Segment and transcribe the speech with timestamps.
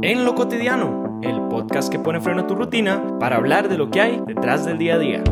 [0.00, 3.90] En lo cotidiano, el podcast que pone freno a tu rutina para hablar de lo
[3.90, 5.24] que hay detrás del día a día.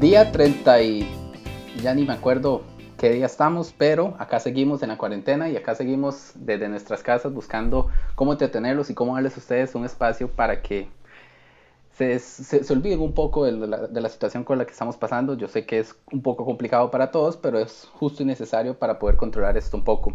[0.00, 1.10] Día 30 y
[1.82, 2.62] ya ni me acuerdo
[2.96, 7.34] qué día estamos, pero acá seguimos en la cuarentena y acá seguimos desde nuestras casas
[7.34, 10.88] buscando cómo entretenerlos y cómo darles a ustedes un espacio para que
[12.00, 15.34] se, se, olviden un poco de la, de la, situación con la que estamos pasando.
[15.34, 18.98] Yo sé que es un poco complicado para todos, pero es justo y necesario para
[18.98, 20.14] poder controlar esto un poco.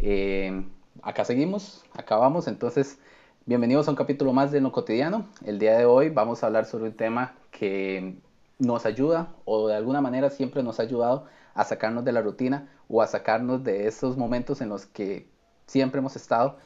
[0.00, 0.64] Eh,
[1.02, 2.98] acá seguimos, acabamos, entonces
[3.44, 5.26] bienvenidos a un capítulo más de Lo Cotidiano.
[5.44, 8.18] El día de hoy vamos a hablar sobre un tema que
[8.58, 12.68] nos ayuda o de alguna manera siempre nos ha ayudado a sacarnos de la rutina
[12.88, 15.28] o a sacarnos de esos momentos en los que
[15.66, 16.56] siempre hemos estado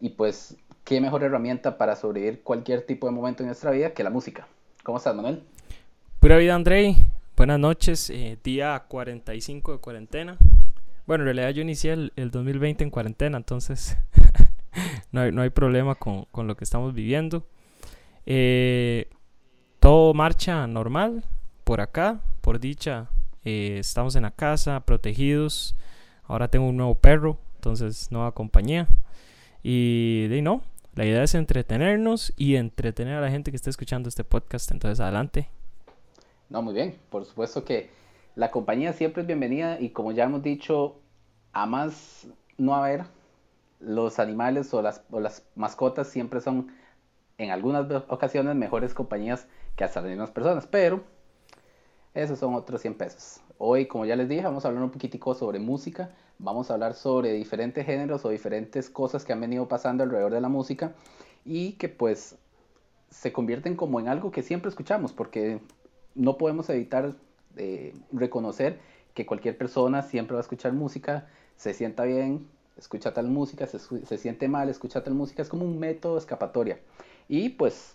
[0.00, 4.04] y pues qué mejor herramienta para sobrevivir cualquier tipo de momento en nuestra vida que
[4.04, 4.46] la música.
[4.82, 5.42] ¿Cómo estás, Manuel?
[6.20, 6.96] Pura vida, Andrei.
[7.36, 8.10] Buenas noches.
[8.10, 10.36] Eh, día 45 de cuarentena.
[11.06, 13.96] Bueno, en realidad yo inicié el, el 2020 en cuarentena, entonces
[15.12, 17.46] no, hay, no, hay, problema con, con, lo que estamos viviendo.
[18.26, 19.08] Eh,
[19.80, 21.24] todo marcha normal
[21.64, 23.08] por acá, por dicha.
[23.44, 25.76] Eh, estamos en la casa, protegidos.
[26.24, 28.88] Ahora tengo un nuevo perro, entonces nueva compañía.
[29.62, 30.62] Y de no,
[30.94, 34.70] la idea es entretenernos y entretener a la gente que está escuchando este podcast.
[34.70, 35.48] Entonces, adelante.
[36.48, 36.96] No, muy bien.
[37.10, 37.90] Por supuesto que
[38.36, 40.96] la compañía siempre es bienvenida y como ya hemos dicho,
[41.52, 42.26] a más
[42.58, 43.04] no haber,
[43.80, 46.72] los animales o las, o las mascotas siempre son
[47.38, 50.66] en algunas ocasiones mejores compañías que hasta las mismas personas.
[50.66, 51.02] Pero
[52.14, 53.40] esos son otros 100 pesos.
[53.58, 56.10] Hoy, como ya les dije, vamos a hablar un poquitico sobre música,
[56.44, 60.40] vamos a hablar sobre diferentes géneros o diferentes cosas que han venido pasando alrededor de
[60.40, 60.92] la música
[61.44, 62.36] y que pues
[63.10, 65.60] se convierten como en algo que siempre escuchamos porque
[66.14, 67.14] no podemos evitar
[67.56, 68.78] eh, reconocer
[69.14, 73.78] que cualquier persona siempre va a escuchar música, se sienta bien, escucha tal música, se,
[73.78, 76.78] se siente mal, escucha tal música, es como un método escapatoria.
[77.28, 77.94] Y pues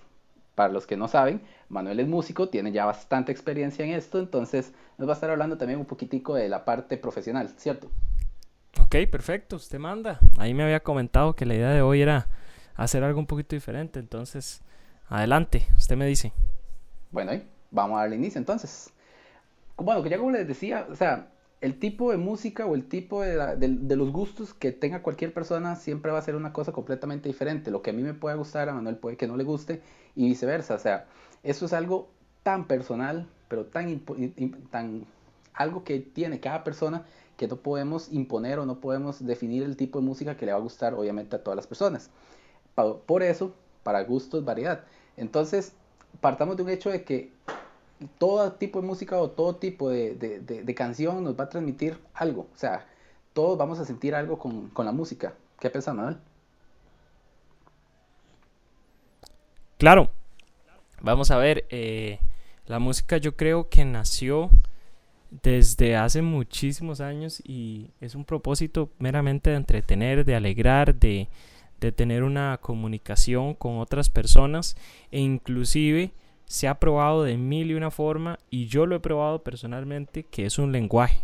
[0.56, 4.74] para los que no saben, Manuel es músico, tiene ya bastante experiencia en esto, entonces
[4.98, 7.90] nos va a estar hablando también un poquitico de la parte profesional, ¿cierto?
[8.78, 10.20] Ok, perfecto, usted manda.
[10.38, 12.28] Ahí me había comentado que la idea de hoy era
[12.76, 14.62] hacer algo un poquito diferente, entonces
[15.08, 16.32] adelante, usted me dice.
[17.12, 17.32] Bueno,
[17.72, 18.92] vamos a darle inicio entonces.
[19.78, 21.30] Bueno, que ya como les decía, o sea,
[21.62, 26.12] el tipo de música o el tipo de, los gustos que tenga cualquier persona siempre
[26.12, 27.72] va a ser una cosa completamente diferente.
[27.72, 29.82] Lo que a mí me puede gustar, a Manuel puede que no le guste
[30.16, 30.76] y viceversa.
[30.76, 31.08] O sea,
[31.44, 32.10] eso es algo
[32.44, 34.02] tan personal, pero tan,
[34.72, 35.06] tan
[35.54, 37.06] algo que tiene cada persona
[37.40, 40.58] que no podemos imponer o no podemos definir el tipo de música que le va
[40.58, 42.10] a gustar obviamente a todas las personas.
[43.06, 44.84] Por eso, para gustos, variedad.
[45.16, 45.72] Entonces,
[46.20, 47.32] partamos de un hecho de que
[48.18, 52.42] todo tipo de música o todo tipo de, de, canción nos va a transmitir algo.
[52.54, 52.86] O sea,
[53.32, 55.34] todos vamos a sentir algo con, con la música.
[55.62, 56.18] ¿Qué piensas, Manuel?
[59.78, 60.10] Claro.
[61.02, 62.20] Vamos a ver, eh,
[62.66, 64.50] la música yo creo que nació
[65.32, 71.28] desde hace muchísimos años y es un propósito meramente de entretener, de alegrar, de,
[71.80, 74.76] de tener una comunicación con otras personas
[75.12, 76.12] e inclusive
[76.46, 80.46] se ha probado de mil y una forma y yo lo he probado personalmente que
[80.46, 81.22] es un lenguaje.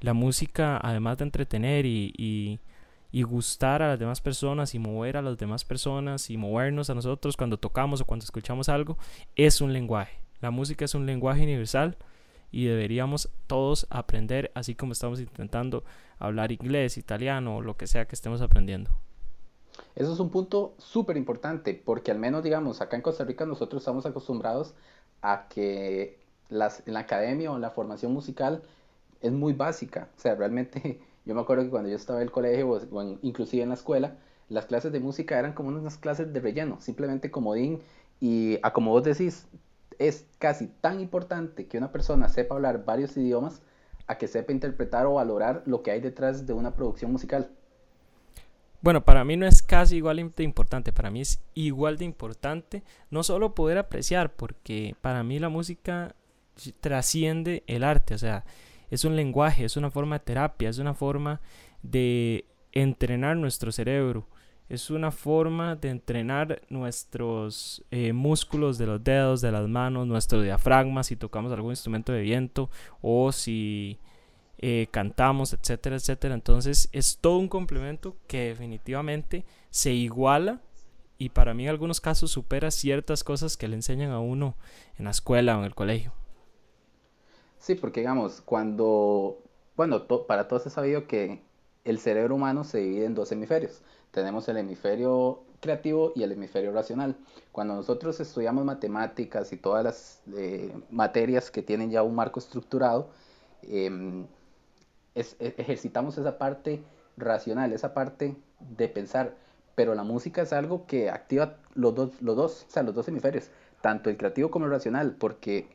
[0.00, 2.60] La música, además de entretener y, y,
[3.10, 6.94] y, gustar a las demás personas y mover a las demás personas y movernos a
[6.94, 8.98] nosotros cuando tocamos o cuando escuchamos algo,
[9.34, 10.18] es un lenguaje.
[10.42, 11.96] La música es un lenguaje universal
[12.50, 15.84] y deberíamos todos aprender así como estamos intentando
[16.18, 18.90] hablar inglés, italiano o lo que sea que estemos aprendiendo.
[19.94, 23.82] Eso es un punto súper importante porque al menos, digamos, acá en Costa Rica nosotros
[23.82, 24.74] estamos acostumbrados
[25.22, 26.18] a que
[26.48, 28.62] las, en la academia o la formación musical
[29.20, 30.08] es muy básica.
[30.16, 33.02] O sea, realmente yo me acuerdo que cuando yo estaba en el colegio o, o
[33.02, 34.16] en, inclusive en la escuela,
[34.48, 37.80] las clases de música eran como unas clases de relleno, simplemente comodín
[38.20, 39.46] y a como vos decís,
[39.98, 43.62] es casi tan importante que una persona sepa hablar varios idiomas
[44.06, 47.50] a que sepa interpretar o valorar lo que hay detrás de una producción musical.
[48.82, 52.82] Bueno, para mí no es casi igual de importante, para mí es igual de importante
[53.10, 56.14] no solo poder apreciar, porque para mí la música
[56.80, 58.44] trasciende el arte, o sea,
[58.90, 61.40] es un lenguaje, es una forma de terapia, es una forma
[61.82, 64.28] de entrenar nuestro cerebro,
[64.68, 70.42] es una forma de entrenar nuestros eh, músculos de los dedos, de las manos, nuestro
[70.42, 72.68] diafragma, si tocamos algún instrumento de viento
[73.00, 74.00] o si
[74.58, 76.34] eh, cantamos, etcétera, etcétera.
[76.34, 80.60] Entonces es todo un complemento que definitivamente se iguala
[81.18, 84.56] y para mí en algunos casos supera ciertas cosas que le enseñan a uno
[84.98, 86.12] en la escuela o en el colegio.
[87.58, 89.38] Sí, porque digamos, cuando,
[89.76, 91.42] bueno, para todos es sabido que
[91.84, 93.82] el cerebro humano se divide en dos hemisferios.
[94.16, 97.18] Tenemos el hemisferio creativo y el hemisferio racional.
[97.52, 103.10] Cuando nosotros estudiamos matemáticas y todas las eh, materias que tienen ya un marco estructurado,
[103.60, 104.24] em,
[105.14, 105.22] e,
[105.58, 106.82] ejercitamos esa parte
[107.18, 109.36] racional, esa parte de pensar.
[109.74, 113.06] Pero la música es algo que activa los dos, los dos, o sea, los dos
[113.08, 113.50] hemisferios,
[113.82, 115.68] tanto el creativo como el racional, porque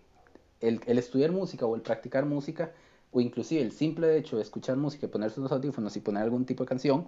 [0.62, 2.72] el, estudiar música o el practicar música,
[3.12, 6.64] o inclusive el simple hecho de escuchar música, ponerse unos audífonos y poner algún tipo
[6.64, 7.06] de canción,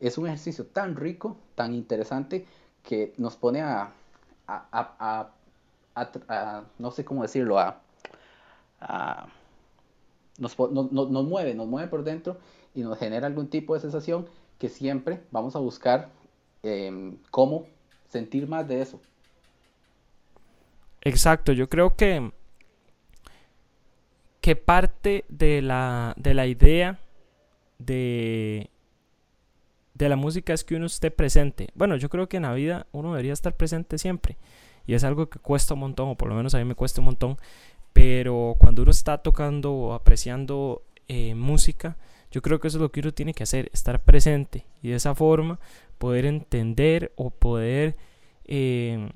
[0.00, 2.46] es un ejercicio tan rico, tan interesante,
[2.82, 3.92] que nos pone a,
[4.46, 5.30] a,
[6.28, 7.80] a, no sé cómo decirlo, a,
[10.38, 12.38] nos, nos, mueve, nos mueve por dentro
[12.74, 14.28] y nos genera algún tipo de sensación
[14.58, 16.10] que siempre vamos a buscar
[16.62, 17.66] em, cómo
[18.08, 19.00] sentir más de eso.
[21.00, 22.30] Exacto, yo creo que,
[24.40, 26.98] que parte de la, de la idea
[27.78, 28.70] de,
[29.96, 31.68] de la música es que uno esté presente.
[31.74, 34.36] Bueno, yo creo que en la vida uno debería estar presente siempre.
[34.86, 37.00] Y es algo que cuesta un montón, o por lo menos a mí me cuesta
[37.00, 37.38] un montón.
[37.92, 41.96] Pero cuando uno está tocando o apreciando eh, música,
[42.30, 44.66] yo creo que eso es lo que uno tiene que hacer, estar presente.
[44.82, 45.58] Y de esa forma
[45.96, 47.96] poder entender o poder
[48.44, 49.10] eh,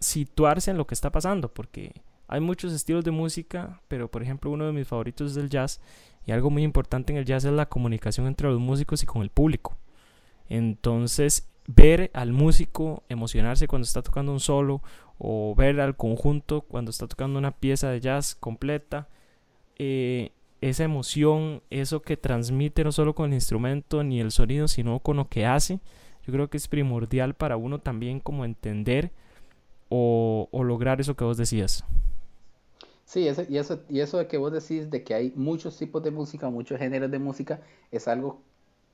[0.00, 1.52] situarse en lo que está pasando.
[1.52, 1.92] Porque
[2.26, 5.80] hay muchos estilos de música, pero por ejemplo uno de mis favoritos es el jazz.
[6.24, 9.20] Y algo muy importante en el jazz es la comunicación entre los músicos y con
[9.20, 9.76] el público.
[10.52, 14.82] Entonces, ver al músico emocionarse cuando está tocando un solo
[15.16, 19.08] o ver al conjunto cuando está tocando una pieza de jazz completa,
[19.78, 25.00] eh, esa emoción, eso que transmite no solo con el instrumento ni el sonido, sino
[25.00, 25.80] con lo que hace,
[26.26, 29.10] yo creo que es primordial para uno también como entender
[29.88, 31.82] o, lograr eso que vos decías.
[33.06, 36.02] Sí, eso, y, eso, y eso de que vos decís de que hay muchos tipos
[36.02, 38.42] de música, muchos géneros de música, es algo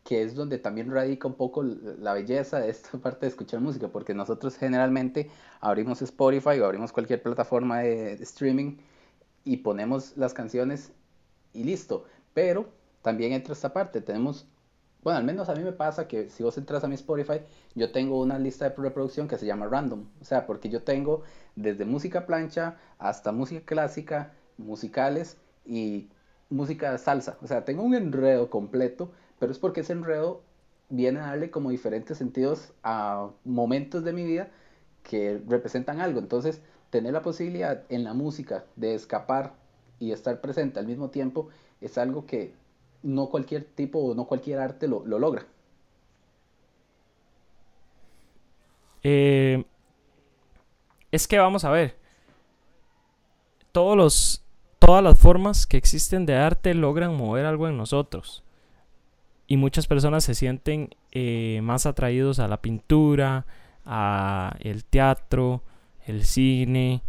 [0.05, 3.89] que es donde también radica un poco la belleza de esta parte de escuchar música,
[3.89, 5.31] porque nosotros generalmente
[5.61, 8.79] abrimos Spotify o abrimos cualquier plataforma de, streaming
[9.45, 10.93] y ponemos las canciones
[11.53, 12.05] y listo.
[12.35, 12.69] Pero
[13.03, 14.47] también entra esta parte, tenemos,
[15.03, 17.41] bueno, al menos a mí me pasa que si vos entras a mi Spotify,
[17.75, 21.23] yo tengo una lista de reproducción que se llama random, o sea, porque yo tengo
[21.55, 25.37] desde música plancha hasta música clásica, musicales
[25.67, 26.09] y
[26.51, 30.43] música salsa, o sea, tengo un enredo completo pero es porque ese enredo
[30.89, 34.51] viene a darle como diferentes sentidos a momentos de mi vida
[35.03, 36.19] que representan algo.
[36.19, 39.55] Entonces, tener la posibilidad en la música de escapar
[39.99, 41.49] y estar presente al mismo tiempo
[41.81, 42.55] es algo que
[43.03, 45.47] no cualquier tipo o no cualquier arte lo, logra.
[49.05, 49.65] Eh,
[51.13, 51.97] es que vamos a ver,
[53.71, 54.45] todos los,
[54.79, 58.43] todas las formas que existen de arte logran mover algo en nosotros
[59.51, 63.47] y muchas personas se sienten eh, más atraídos a la pintura,
[63.87, 65.63] a el teatro,
[66.07, 67.03] el cine,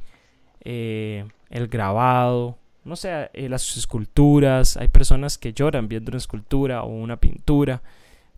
[0.62, 4.78] eh, el grabado, no sé, eh, las esculturas.
[4.78, 7.84] Hay personas que lloran viendo una escultura o una pintura,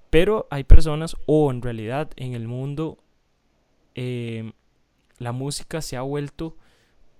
[0.10, 2.98] pero hay personas, o en realidad en el mundo,
[5.20, 6.58] la música se ha vuelto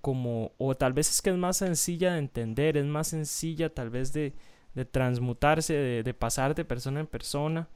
[0.00, 3.90] como, o tal vez es que es más sencilla de entender, es más sencilla tal
[3.90, 4.32] vez de,
[4.74, 7.68] de transmutarse, de, pasar de persona en persona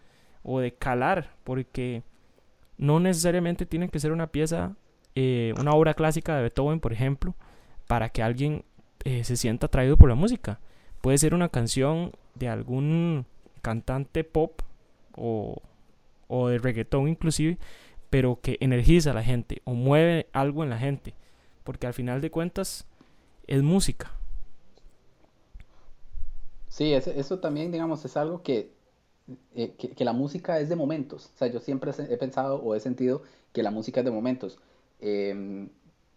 [0.43, 2.03] o de calar, porque
[2.79, 4.77] no necesariamente tiene que ser una pieza,
[5.15, 7.35] eh, una obra clásica de Beethoven, por ejemplo,
[7.87, 8.65] para que alguien
[9.05, 10.61] eh, se sienta atraído por la música.
[11.01, 13.27] Puede ser una canción de algún
[13.63, 14.63] cantante pop
[15.17, 15.63] o,
[16.29, 17.59] o de reggaetón inclusive,
[18.11, 21.15] pero que energiza a la gente o mueve algo en la gente,
[21.65, 22.87] porque al final de cuentas
[23.47, 24.13] es música.
[26.77, 28.71] Sí, eso, también, digamos, es algo eh,
[29.79, 31.31] que, que, la música es de momentos.
[31.35, 33.23] O sea, yo siempre he pensado o he sentido
[33.55, 34.59] que la música es de momentos.
[35.01, 35.71] Em,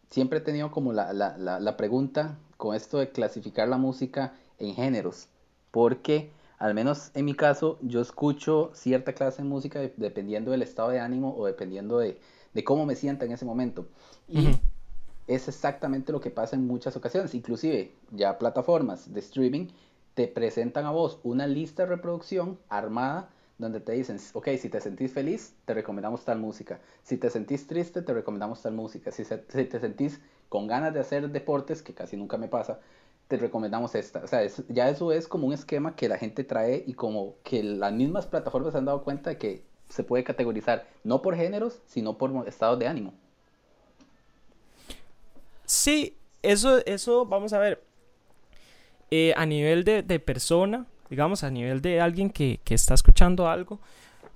[0.10, 4.76] siempre he tenido como la, la, la, pregunta con esto de clasificar la música en
[4.76, 5.30] géneros.
[5.72, 10.90] Porque, al menos en mi caso, yo escucho cierta clase de música dependiendo del estado
[10.90, 12.20] de ánimo o dependiendo de,
[12.54, 13.88] de cómo me sienta en ese momento.
[14.28, 14.60] Y
[15.26, 17.34] es exactamente lo que pasa en muchas ocasiones.
[17.34, 19.68] Inclusive, ya plataformas de streaming
[20.20, 24.82] te presentan a vos una lista de reproducción armada donde te dicen, ok, si te
[24.82, 26.82] sentís feliz, te recomendamos tal música.
[27.04, 29.14] Si te sentís triste, te recomendamos tal música.
[29.14, 32.82] Si, te sentís con ganas de hacer deportes, que casi nunca me pasa,
[33.30, 34.22] te recomendamos esta.
[34.22, 37.64] O sea, ya eso es como un esquema que la gente trae y como que
[37.64, 41.80] las mismas plataformas se han dado cuenta de que se puede categorizar no por géneros,
[41.86, 43.14] sino por estados de ánimo.
[45.64, 47.82] Sí, eso, eso, vamos a ver,
[49.12, 53.48] eh, a nivel de, de, persona, digamos, a nivel de alguien que, que está escuchando
[53.48, 53.80] algo,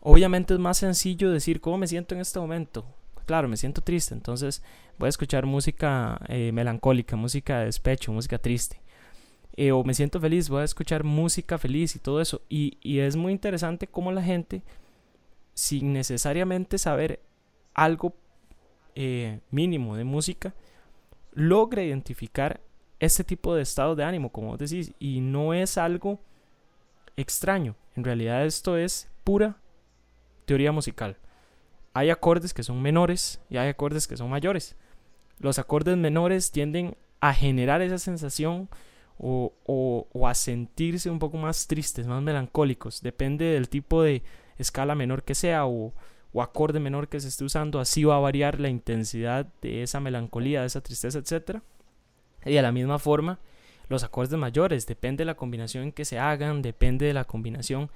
[0.02, 2.86] obviamente es más sencillo decir cómo me siento en este momento.
[3.26, 4.62] Claro, me siento triste, entonces
[4.98, 8.82] voy a escuchar música eh, melancólica, música de despecho, música triste.
[9.56, 12.42] Eh, o me siento feliz, voy a escuchar música feliz y todo eso.
[12.50, 14.64] Y, y es muy interesante cómo la gente,
[15.54, 17.22] sin necesariamente saber
[17.74, 18.16] algo
[18.96, 20.54] eh, mínimo de música,
[21.34, 22.62] logra identificar
[23.04, 26.20] este tipo de estado de ánimo, como vos decís, y no es algo
[27.18, 27.76] extraño.
[27.96, 29.58] En realidad esto es pura
[30.46, 31.18] teoría musical.
[31.94, 34.76] Hay acordes que son menores y hay acordes que son mayores.
[35.40, 38.70] Los acordes menores tienden a generar esa sensación
[39.18, 43.02] o, o, a sentirse un poco más tristes, más melancólicos.
[43.02, 44.24] Depende del tipo de
[44.58, 45.94] escala menor que sea o,
[46.32, 47.80] o acorde menor que se esté usando.
[47.80, 51.62] Así va a variar la intensidad de esa melancolía, de esa tristeza, etc.
[52.46, 53.40] Y de la misma forma,
[53.90, 57.90] los acordes mayores, depende de la combinación en que se hagan, depende de la combinación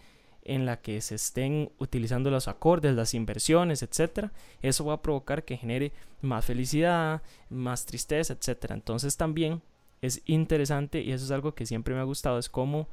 [0.43, 4.29] en la que se estén utilizando los acordes, las inversiones, etc.
[4.61, 8.71] Eso va a provocar que genere más felicidad, más tristeza, etc.
[8.71, 9.61] Entonces también
[10.01, 12.87] es interesante y eso es algo que siempre me ha gustado, es como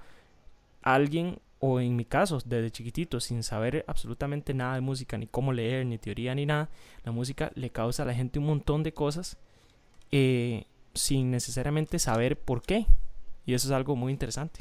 [0.83, 5.53] alguien, o en mi caso, desde chiquitito, sin saber absolutamente nada de música, ni cómo
[5.53, 6.69] leer, ni teoría, ni nada,
[7.05, 9.39] la música le causa a la gente un montón de cosas
[10.11, 12.87] eh, sin necesariamente saber por qué.
[13.47, 14.61] Y eso es algo muy interesante.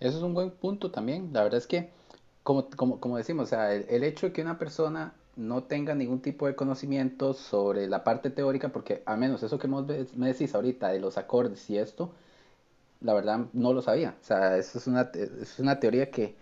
[0.00, 1.30] Eso es un buen punto también.
[1.32, 1.90] La verdad es que,
[2.42, 6.20] como, como, como decimos, o sea, el, hecho de que una persona no tenga ningún
[6.20, 10.88] tipo de conocimiento sobre la parte teórica, porque al menos eso que me decís ahorita
[10.88, 12.12] de los acordes y esto,
[13.00, 14.16] la verdad no lo sabía.
[14.20, 16.34] O sea, eso es una, es una teoría que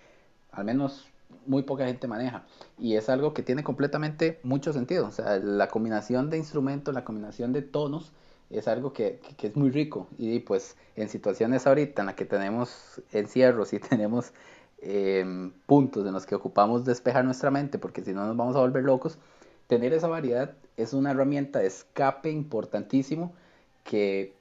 [0.53, 1.10] al menos
[1.47, 2.45] muy poca gente maneja.
[2.79, 5.07] Y es algo que tiene completamente mucho sentido.
[5.07, 8.13] O sea, la combinación de instrumentos, la combinación de tonos,
[8.51, 10.09] es algo que, que, es muy rico.
[10.19, 14.33] Y pues en situaciones ahorita en las que tenemos encierros y tenemos
[14.83, 18.61] eh, puntos en los que ocupamos despejar nuestra mente, porque si no nos vamos a
[18.61, 19.19] volver locos,
[19.67, 23.33] tener esa variedad es una herramienta de escape importantísimo
[23.85, 24.35] que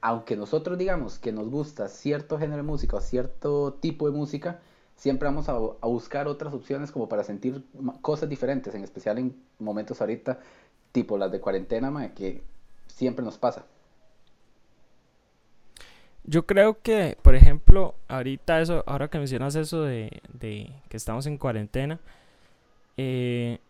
[0.00, 4.60] aunque nosotros digamos que nos gusta cierto género de música o cierto tipo de música,
[4.96, 7.64] siempre vamos a, buscar otras opciones como para sentir
[8.00, 10.40] cosas diferentes, en especial en momentos ahorita
[10.92, 12.42] tipo las de cuarentena, que
[12.86, 13.66] siempre nos pasa.
[16.24, 21.38] Yo creo que, por ejemplo, ahorita eso, ahora que mencionas eso de, que estamos en
[21.38, 22.00] cuarentena,
[22.96, 23.60] eh,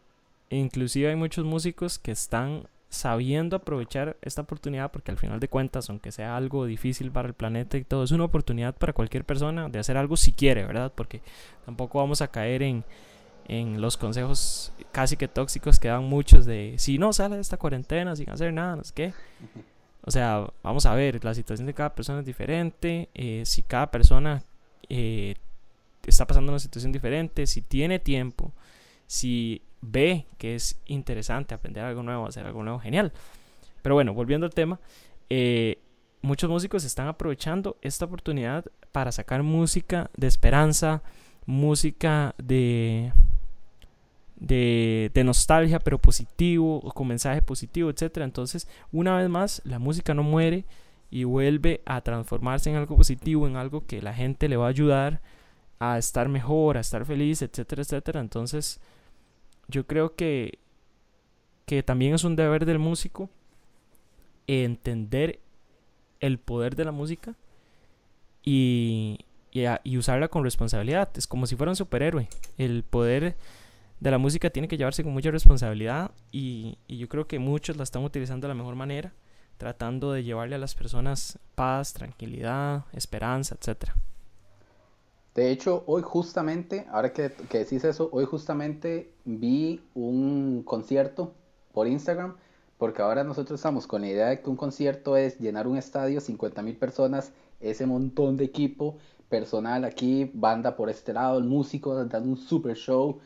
[0.49, 5.91] inclusive hay muchos músicos que están sabiendo aprovechar esta oportunidad porque al final de cuentas,
[5.91, 9.69] aunque sea algo difícil para el planeta y todo, es una oportunidad para cualquier persona
[9.69, 10.93] de hacer algo si quiere, ¿verdad?
[10.95, 11.21] Porque
[11.65, 12.85] tampoco vamos a caer en,
[13.49, 17.57] en los consejos casi que tóxicos que dan muchos de si no sale de esta
[17.57, 19.13] cuarentena sin hacer nada, no sé qué.
[20.03, 23.91] O sea, vamos a ver, la situación de cada persona es diferente, eh, si cada
[23.91, 24.43] persona
[24.89, 25.35] eh,
[26.07, 28.53] está pasando una situación diferente, si tiene tiempo,
[29.09, 33.13] si ve que es interesante aprender algo nuevo, hacer algo nuevo, genial.
[33.83, 34.81] Pero bueno, volviendo al tema,
[35.31, 35.79] eh,
[36.23, 41.03] muchos músicos están aprovechando esta oportunidad para sacar música de esperanza,
[41.47, 43.13] música de
[44.37, 48.19] de, nostalgia, pero positivo, con mensaje positivo, etc.
[48.19, 50.65] Entonces, una vez más, la música no muere
[51.11, 54.71] y vuelve a transformarse en algo positivo, en algo que la gente le va a
[54.71, 55.21] ayudar
[55.79, 58.21] a estar mejor, a estar feliz, etcétera, etcétera.
[58.21, 58.81] Entonces,
[59.69, 60.59] yo creo que,
[61.65, 63.31] que también es un deber del músico
[64.47, 65.41] entender
[66.21, 67.35] el poder de la música
[68.45, 69.19] y,
[69.51, 71.11] y, y usarla con responsabilidad.
[71.17, 72.29] Es como si fuera un superhéroe.
[72.59, 73.37] El poder
[74.01, 77.83] de la música tiene que llevarse con mucha responsabilidad y, yo creo que muchos la
[77.83, 79.13] están utilizando de la mejor manera,
[79.57, 83.91] tratando de llevarle a las personas paz, tranquilidad, esperanza, etc.
[85.37, 91.35] De hecho, hoy justamente, ahora que, que decís eso, hoy justamente vi un concierto
[91.75, 92.37] por Instagram,
[92.79, 96.23] porque ahora nosotros estamos con la idea de que un concierto es llenar un estadio,
[96.23, 98.97] 50 mil personas, ese montón de equipo,
[99.29, 103.21] personal aquí, banda por este lado, el músico dando un super show,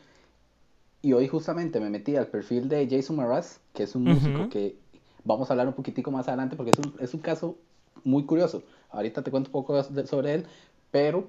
[1.01, 4.75] y hoy justamente me metí al perfil de Jason Mraz, que es un músico que
[5.23, 7.55] vamos a hablar un poquitico más adelante porque es un, es un caso
[8.03, 8.63] muy curioso.
[8.89, 10.45] Ahorita te cuento un poco sobre él,
[10.91, 11.25] pero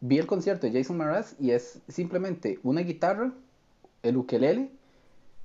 [0.00, 3.32] vi el concierto de Jason Mraz y es simplemente una guitarra,
[4.02, 4.70] el ukelele,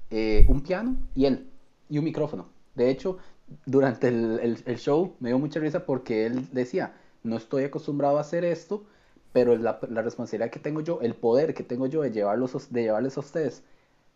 [0.09, 1.49] eh, un piano y él,
[1.89, 2.49] y un micrófono.
[2.75, 3.17] De hecho,
[3.65, 8.45] durante el, show me dio mucha risa porque él decía, no estoy acostumbrado a hacer
[8.45, 8.85] esto,
[9.33, 12.83] pero la, la, responsabilidad que tengo yo, el poder que tengo yo de, llevarlos, de
[12.83, 13.63] llevarles a ustedes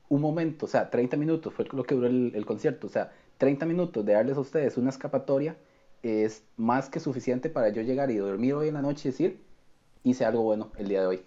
[0.10, 3.12] un momento, o sea, 30 minutos fue lo que duró el, el, concierto, o sea,
[3.38, 5.56] 30 minutos de darles a ustedes una escapatoria
[6.04, 9.40] es más que suficiente para yo llegar y dormir hoy en la noche y decir,
[10.04, 11.22] hice algo bueno el día de hoy.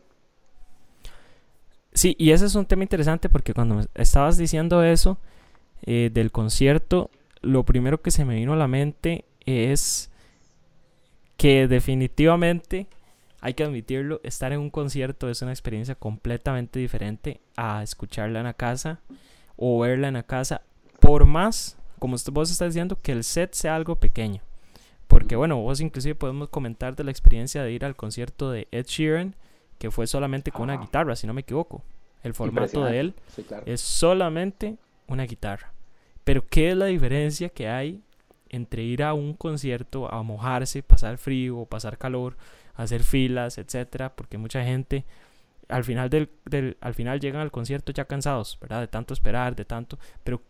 [1.93, 5.19] Sí, y ese es un tema interesante porque cuando estabas diciendo eso
[5.83, 10.11] eh, del concierto, lo primero que se me vino a la mente es
[11.37, 12.87] que definitivamente
[13.41, 18.47] hay que admitirlo, estar en un concierto es una experiencia completamente diferente a escucharla en
[18.47, 19.01] la casa
[19.57, 20.63] o verla en la casa,
[21.01, 24.43] por más, como vos estás diciendo, que el set sea algo pequeño.
[25.27, 28.87] Porque bueno, vos inclusive podemos comentar de la experiencia de ir al concierto de Ed
[28.87, 29.35] Sheeran,
[29.77, 31.83] que fue solamente con una guitarra, si no me equivoco.
[32.23, 33.15] El formato de él
[33.65, 34.77] es solamente
[35.09, 35.73] una guitarra.
[36.23, 38.05] Pero ¿qué es la diferencia que hay
[38.51, 42.37] entre ir a un concierto a mojarse, pasar frío, pasar calor,
[42.77, 44.15] hacer filas, etcétera?
[44.15, 45.05] Porque mucha gente
[45.67, 48.81] al final del, al final llegan al concierto ya cansados, ¿verdad?
[48.81, 49.99] De tanto esperar, de tanto.
[50.23, 50.41] Pero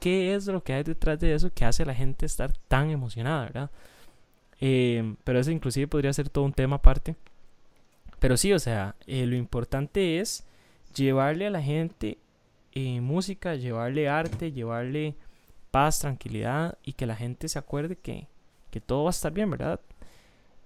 [0.00, 2.88] ¿qué, es lo que hay detrás de eso que hace a la gente estar tan
[2.88, 3.70] emocionada, ¿verdad?
[4.60, 7.16] Eh, pero eso inclusive podría ser todo un tema aparte.
[8.18, 10.44] Pero sí, o sea, eh, lo importante es
[10.94, 12.18] llevarle a la gente
[12.72, 15.14] eh, música, llevarle arte, llevarle
[15.70, 18.28] paz, tranquilidad y que la gente se acuerde que,
[18.70, 19.80] que todo va a estar bien, ¿verdad?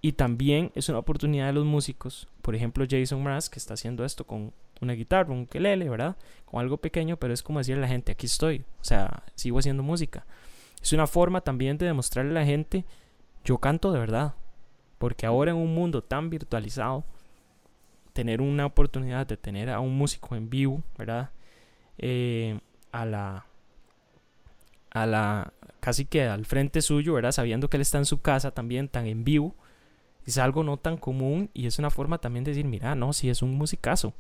[0.01, 4.05] Y también es una oportunidad de los músicos, por ejemplo Jason Mraz, que está haciendo
[4.05, 6.17] esto con una guitarra, un kelele, ¿verdad?
[6.45, 9.59] Con algo pequeño, pero es como decirle a la gente, aquí estoy, o sea, sigo
[9.59, 10.25] haciendo música.
[10.81, 12.85] Es una forma también de demostrarle a la gente,
[13.45, 14.35] yo canto de verdad,
[14.99, 17.05] porque ahora en un mundo tan virtualizado,
[18.13, 21.31] tener una oportunidad de tener a un músico en vivo, ¿verdad?
[21.99, 22.59] Eh,
[22.91, 23.47] a la
[24.91, 27.33] a la casi que al frente suyo, ¿verdad?
[27.33, 29.55] Sabiendo que él está en su casa también tan en vivo,
[30.27, 33.31] es algo no tan común y es una forma también de decir, mira, no, si
[33.31, 34.15] es un musicazo,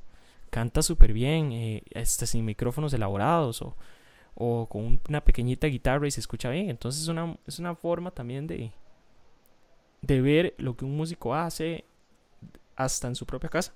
[0.50, 3.76] canta súper bien, eh, este, sin micrófonos elaborados o,
[4.34, 6.70] o con una pequeñita guitarra y se escucha bien.
[6.70, 8.72] Entonces es una, es una forma también de,
[10.02, 11.84] de ver lo que un músico hace
[12.76, 13.72] hasta en su propia casa.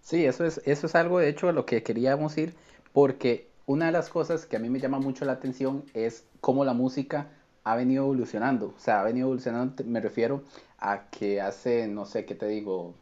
[0.00, 2.54] Sí, eso es, eso es algo de hecho a lo que queríamos ir,
[2.92, 6.64] porque una de las cosas que a mí me llama mucho la atención es cómo
[6.64, 7.28] la música
[7.64, 8.74] ha venido evolucionando.
[8.76, 10.42] O sea, ha venido evolucionando, me refiero
[10.78, 12.94] a que hace, no sé qué te digo,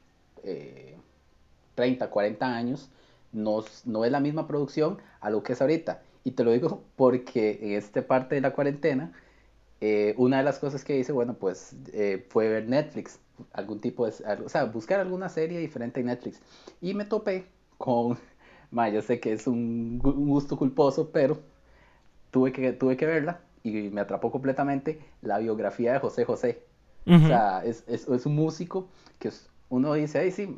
[1.75, 2.89] 30, eh, 40 años,
[3.33, 6.03] no, no es la misma producción a lo que es ahorita.
[6.25, 9.13] Y te lo digo porque en esta parte de la cuarentena,
[9.85, 13.19] eh, una de las cosas que hice, bueno, pues eh, fue ver Netflix
[13.53, 14.13] algún tipo de,
[14.45, 16.41] o sea, buscar alguna serie diferente en Netflix.
[16.81, 17.47] Y me topé
[17.79, 18.17] con,
[18.71, 21.41] ma, yo sé que es un, gusto culposo, pero
[22.31, 26.63] tuve que, tuve que verla y me atrapó completamente la biografía de José José.
[27.05, 28.87] O sea, es, es, es, un músico
[29.19, 29.33] que
[29.69, 30.57] uno dice, ay, sí,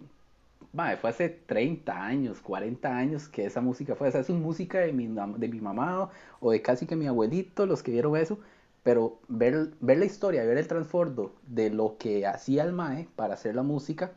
[0.75, 4.41] ma, fue hace 30 años, 40 años que esa música fue, o sea, es una
[4.41, 6.11] música de mi, de mi mamá
[6.41, 8.39] o de casi que mi abuelito, los que vieron eso,
[8.85, 13.35] pero ver, ver la historia, ver el trasfondo de lo que hacía el Mae para
[13.35, 14.13] hacer la música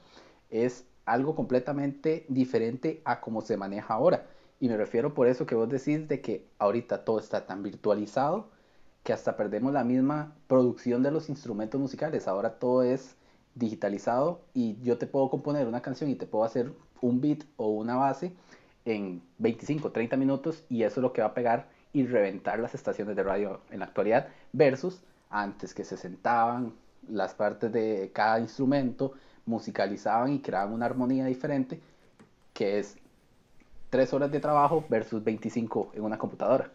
[0.52, 4.28] es algo completamente diferente a cómo se maneja ahora.
[4.60, 8.50] Y me refiero por eso que vos decís de que ahorita todo está tan virtualizado
[9.04, 12.28] que hasta perdemos la misma producción de los instrumentos musicales.
[12.28, 13.16] Ahora todo es
[13.56, 17.70] digitalizado y yo te puedo componer una canción y te puedo hacer un beat o
[17.70, 18.34] una base
[18.84, 22.76] en 25, 30 minutos y eso es lo que va a pegar y reventar las
[22.76, 26.74] estaciones de radio en la actualidad versus antes que se sentaban
[27.10, 29.14] las partes de cada instrumento,
[29.46, 31.80] musicalizaban y creaban una armonía diferente
[32.54, 32.98] que es
[33.90, 36.72] tres horas de trabajo versus 25 en una computadora.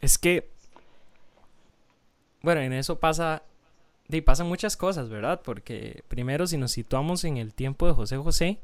[0.00, 0.48] Es que,
[2.42, 3.42] bueno, en eso pasa,
[4.08, 5.40] y pasan muchas cosas, ¿verdad?
[5.44, 8.60] Porque primero, si nos situamos en el tiempo de José José,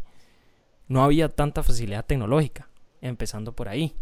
[0.88, 2.68] no había tanta facilidad tecnológica,
[3.00, 3.94] empezando por ahí.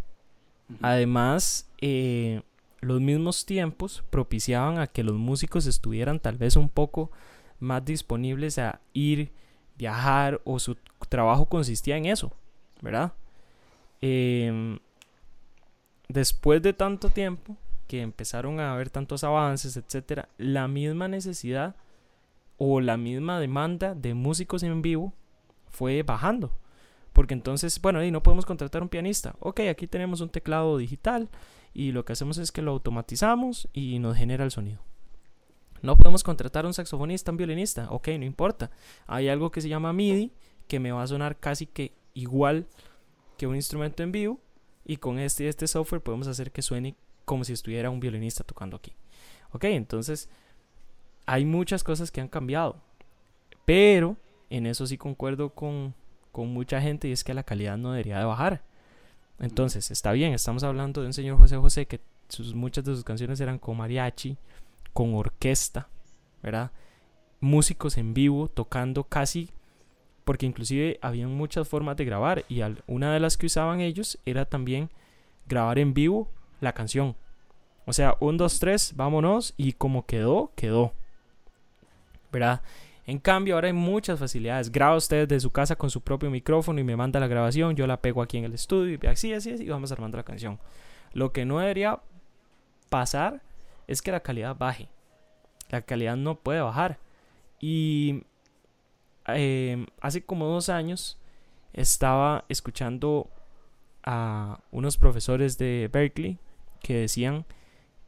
[0.81, 2.43] Además, eh,
[2.81, 7.11] los mismos tiempos propiciaban a que los músicos estuvieran tal vez un poco
[7.59, 9.33] más disponibles a ir,
[9.77, 10.77] viajar o su
[11.09, 12.33] trabajo consistía en eso,
[12.81, 13.13] ¿verdad?
[14.01, 14.79] Em,
[16.09, 17.57] después de tanto tiempo
[17.87, 21.75] que empezaron a haber tantos avances, etcétera, la misma necesidad
[22.57, 25.13] o la misma demanda de músicos en vivo
[25.71, 26.53] fue bajando.
[27.13, 29.35] Porque entonces, bueno, y no podemos contratar un pianista.
[29.41, 31.29] Ok, aquí tenemos un teclado digital
[31.75, 34.81] y lo que hacemos es que lo automatizamos y nos genera el sonido.
[35.83, 37.91] No podemos contratar un saxofonista, un violinista.
[37.91, 38.71] Ok, no importa.
[39.07, 40.33] Hay algo que se llama MIDI
[40.69, 42.67] que me va a sonar casi que igual
[43.39, 44.41] que un instrumento en vivo.
[44.85, 48.77] Y con este este software podemos hacer que suene como si estuviera un violinista tocando
[48.77, 48.93] aquí.
[49.53, 50.29] Ok, entonces
[51.27, 52.77] hay muchas cosas que han cambiado.
[53.65, 54.17] Pero
[54.51, 55.95] en eso sí concuerdo con,
[56.33, 58.63] con mucha gente y es que la calidad no debería de bajar.
[59.39, 63.05] Entonces, está bien, estamos hablando de un señor José José que sus, muchas de sus
[63.05, 64.37] canciones eran con mariachi,
[64.93, 65.89] con orquesta,
[66.43, 66.71] ¿verdad?
[67.41, 69.51] Músicos en vivo tocando casi,
[70.25, 74.45] porque inclusive habían muchas formas de grabar y una de las que usaban ellos era
[74.45, 74.91] también
[75.47, 76.29] grabar en vivo
[76.61, 77.17] la canción.
[77.87, 80.93] O sea, un, dos, tres, vámonos y como quedó, quedó.
[82.31, 82.63] ¿Verdad?
[83.07, 84.71] En cambio, ahora hay muchas facilidades.
[84.71, 87.75] Graba usted desde su casa con su propio micrófono y me manda la grabación.
[87.75, 90.23] Yo la pego aquí en el estudio y así, así, así, y vamos armando la
[90.23, 90.59] canción.
[91.13, 92.01] Lo que no debería
[92.89, 93.43] pasar
[93.87, 94.89] es que la calidad baje.
[95.71, 96.99] La calidad no puede bajar.
[97.59, 98.23] Y
[99.27, 101.19] em, hace como dos años
[101.73, 103.31] estaba escuchando
[104.03, 106.39] a unos profesores de Berkeley
[106.81, 107.45] que decían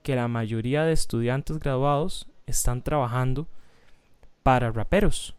[0.02, 3.46] que la mayoría de estudiantes graduados están trabajando
[4.42, 5.34] para raperos.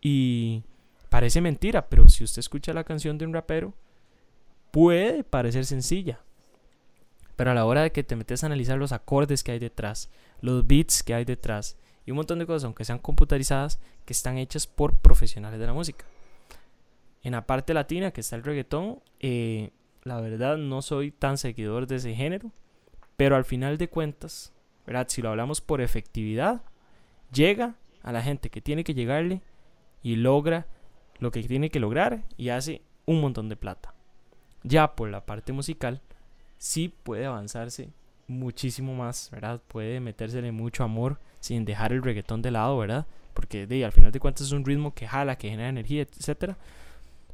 [0.00, 0.62] Y
[1.08, 3.74] parece mentira, pero si usted escucha la canción de un rapero,
[4.70, 6.20] puede parecer sencilla.
[7.36, 10.10] Pero a la hora de que te metes a analizar los acordes que hay detrás,
[10.40, 14.38] los beats que hay detrás y un montón de cosas, aunque sean computarizadas, que están
[14.38, 16.04] hechas por profesionales de la música.
[17.22, 19.70] En la parte latina, que está el reggaetón, eh,
[20.04, 22.52] la verdad no soy tan seguidor de ese género,
[23.16, 24.52] pero al final de cuentas,
[24.86, 25.08] ¿verdad?
[25.08, 26.62] si lo hablamos por efectividad,
[27.32, 27.74] llega
[28.06, 29.42] a la gente que tiene que llegarle
[30.02, 30.66] y logra
[31.18, 33.94] lo que tiene que lograr y hace un montón de plata.
[34.62, 36.00] Ya por la parte musical,
[36.56, 37.90] sí puede avanzarse
[38.28, 39.60] muchísimo más, ¿verdad?
[39.66, 43.06] Puede metérsele mucho amor sin dejar el reggaetón de lado, ¿verdad?
[43.34, 46.56] Porque al final de cuentas es un ritmo que jala, que genera energía, etcétera.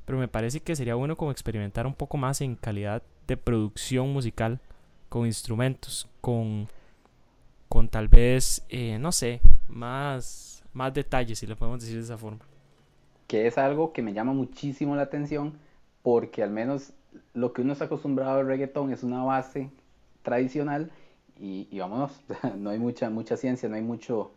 [0.06, 4.11] Pero me parece que sería bueno como experimentar un poco más en calidad de producción
[4.11, 4.58] musical,
[5.11, 6.66] con instrumentos, con,
[7.68, 12.18] con tal vez, eh, no sé, más más detalles, si lo podemos decir de esa
[12.18, 12.40] forma.
[13.26, 15.54] Que es algo que me llama muchísimo la atención
[16.02, 16.92] porque al menos
[17.35, 19.70] lo que uno está acostumbrado al reggaetón es una base
[20.22, 20.90] tradicional
[21.38, 22.20] y, y, vámonos,
[22.56, 24.32] no hay mucha, mucha ciencia, no hay mucho,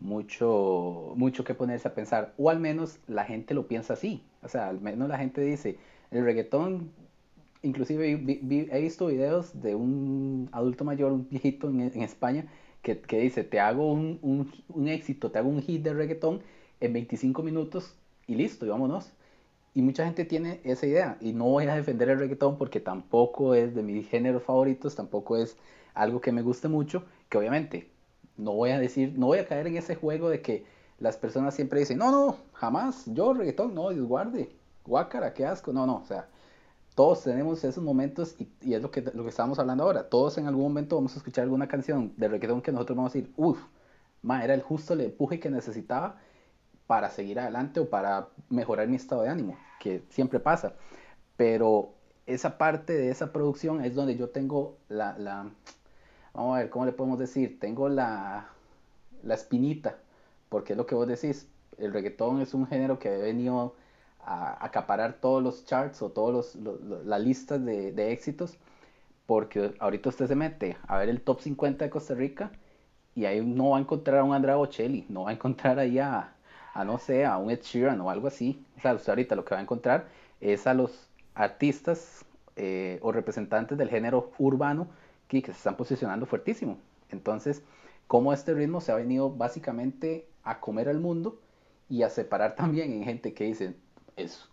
[0.00, 4.48] mucho, mucho que ponerse a pensar, o al menos la gente lo piensa así, o
[4.48, 5.78] sea, al menos la gente dice,
[6.10, 6.90] el reggaetón,
[7.62, 12.46] inclusive he visto videos de un adulto mayor, un viejito en, en España,
[12.96, 14.18] que, dice, te hago un,
[14.68, 16.40] un, éxito, te hago un hit de reggaetón
[16.80, 17.94] en 25 minutos
[18.26, 19.10] y listo, y vámonos.
[19.74, 21.18] Y mucha gente tiene esa idea.
[21.20, 25.36] Y no voy a defender el reggaetón porque tampoco es de mis géneros favoritos, tampoco
[25.36, 25.56] es
[25.94, 27.88] algo que me guste mucho, que obviamente
[28.36, 30.64] no voy a decir, no voy a caer en ese juego de que
[30.98, 34.50] las personas siempre dicen, no, no, jamás, yo reggaetón, no, Dios guarde,
[34.84, 36.28] guácara, qué asco, no, no, o sea,
[36.98, 40.08] todos tenemos esos momentos y, es lo que, lo que estamos hablando ahora.
[40.08, 43.18] Todos en algún momento vamos a escuchar alguna canción de reggaetón que nosotros vamos a
[43.18, 43.60] decir, uff,
[44.42, 46.18] era el justo el empuje que necesitaba
[46.88, 50.72] para seguir adelante o para mejorar mi estado de ánimo, que siempre pasa.
[51.36, 51.94] Pero
[52.26, 55.48] esa parte de esa producción es donde yo tengo la, la
[56.34, 57.60] vamos a ver, ¿cómo le podemos decir?
[57.60, 58.48] Tengo la,
[59.22, 59.98] la espinita,
[60.48, 61.46] porque es lo que vos decís,
[61.78, 63.76] el reggaetón es un género que ha venido
[64.20, 66.56] a acaparar todos los charts o todas
[67.04, 68.58] las listas de, éxitos,
[69.26, 72.50] porque ahorita usted se mete a ver el top 50 de Costa Rica
[73.14, 75.98] y ahí no va a encontrar a un Andrea Bocelli, no va a encontrar ahí
[75.98, 76.34] a,
[76.84, 78.64] no sé, a un Ed Sheeran o algo así.
[78.76, 80.06] O sea, usted ahorita lo que va a encontrar
[80.40, 82.24] es a los artistas
[82.56, 84.88] eh, o representantes del género urbano
[85.26, 86.78] que, que se están posicionando fuertísimo.
[87.10, 87.62] Entonces,
[88.06, 91.38] como este ritmo se ha venido básicamente a comer al mundo
[91.88, 93.74] y a separar también en gente que dice,
[94.18, 94.48] es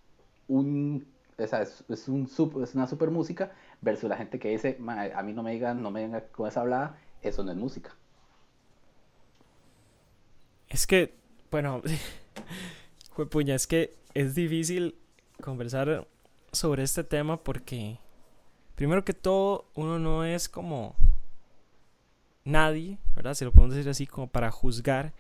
[0.47, 1.05] un
[1.37, 1.53] es,
[1.89, 2.29] es, un
[2.63, 3.51] es una super música
[3.81, 4.77] versus la gente que dice,
[5.15, 7.95] a mí no me digan, no me vengan con esa hablada, eso no es música.
[10.69, 11.13] Es que,
[11.51, 11.81] bueno,
[13.31, 14.95] puña, es que es difícil
[15.41, 16.07] conversar
[16.51, 17.99] sobre este tema porque,
[18.75, 20.95] primero que todo, uno no es como
[22.45, 23.33] nadie, ¿verdad?
[23.33, 25.13] Si lo podemos decir así, como para juzgar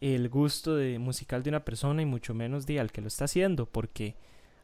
[0.00, 3.26] el gusto de musical de una persona y mucho menos de al que lo está
[3.26, 4.16] haciendo, porque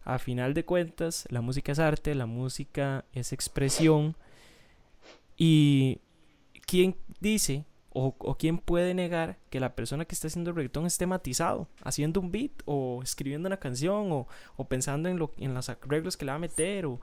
[0.04, 4.16] a final de cuentas la música es arte, la música es expresión
[5.36, 6.00] y
[6.66, 7.64] quién dice
[7.98, 12.30] o, quién puede negar que la persona que está haciendo reggaetón esté matizado, haciendo un
[12.30, 16.32] beat o escribiendo una canción o, o pensando en, lo, en los arreglos que le
[16.32, 17.00] va a meter o,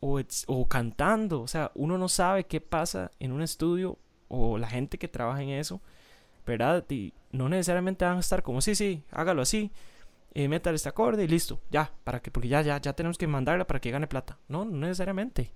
[0.00, 4.68] o, o cantando, o sea, uno no sabe qué pasa en un estudio o la
[4.68, 5.80] gente que trabaja en eso
[6.50, 6.84] ¿verdad?
[6.90, 9.70] Y no necesariamente van a estar como, sí, sí, hágalo así,
[10.34, 13.26] eh, meta este acorde y listo, ya, para que, porque ya, ya, ya tenemos que
[13.26, 14.38] mandarla para que gane plata.
[14.48, 15.52] No, no necesariamente.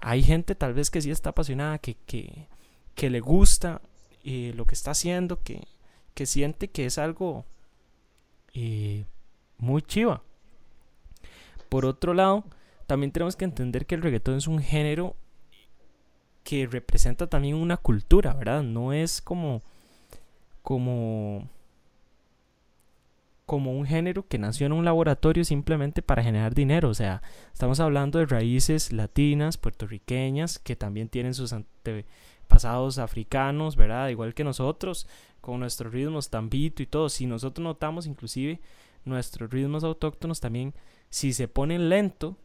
[0.00, 2.48] Hay gente tal vez que sí está apasionada, que, que,
[2.94, 3.80] que le gusta
[4.24, 5.66] eh, lo que está haciendo, que,
[6.14, 7.44] que siente que es algo
[8.54, 9.04] eh,
[9.58, 10.22] muy chiva.
[11.68, 12.44] Por otro lado,
[12.86, 15.16] también tenemos que entender que el reggaetón es un género
[16.42, 18.62] que representa también una cultura, ¿verdad?
[18.62, 19.62] No es como
[20.62, 21.48] como
[23.50, 26.88] como un género que nació en un laboratorio simplemente para generar dinero.
[26.88, 27.20] O sea,
[27.52, 34.08] estamos hablando de raíces latinas, puertorriqueñas, que también tienen sus antepasados africanos, ¿verdad?
[34.10, 35.08] Igual que nosotros,
[35.40, 37.08] con nuestros ritmos tambito y todo.
[37.08, 38.60] Si nosotros notamos inclusive
[39.04, 40.72] nuestros ritmos autóctonos también,
[41.08, 42.36] si se ponen lento,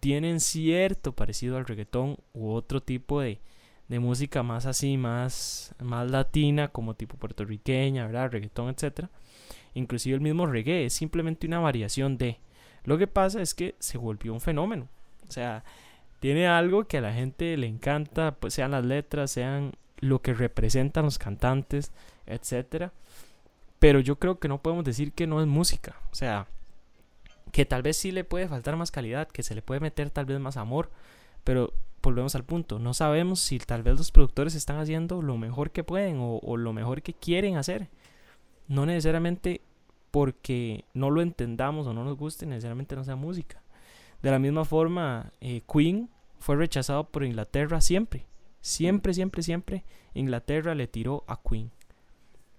[0.00, 3.42] tienen cierto parecido al reggaetón u otro tipo de,
[3.88, 8.30] de música más así, más, más latina, como tipo puertorriqueña, ¿verdad?
[8.30, 9.10] Reggaetón, etcétera
[9.78, 12.38] inclusive el mismo reggae, es simplemente una variación de.
[12.84, 14.88] Lo que pasa es que se volvió un fenómeno.
[15.28, 15.64] O sea,
[16.20, 20.34] tiene algo que a la gente le encanta, pues sean las letras, sean lo que
[20.34, 21.92] representan los cantantes,
[22.26, 22.92] etcétera.
[23.78, 25.96] Pero yo creo que no podemos decir que no es música.
[26.10, 26.46] O sea,
[27.52, 30.26] que tal vez sí le puede faltar más calidad, que se le puede meter tal
[30.26, 30.90] vez más amor,
[31.44, 35.70] pero volvemos al punto, no sabemos si tal vez los productores están haciendo lo mejor
[35.70, 37.88] que pueden o, lo mejor que quieren hacer.
[38.66, 39.62] No necesariamente
[40.10, 43.62] porque no lo entendamos o no nos guste, necesariamente no sea música.
[44.22, 48.26] De la misma forma, eh, Queen fue rechazado por Inglaterra siempre.
[48.60, 49.84] Siempre, siempre, siempre
[50.14, 51.70] Inglaterra le tiró a Queen.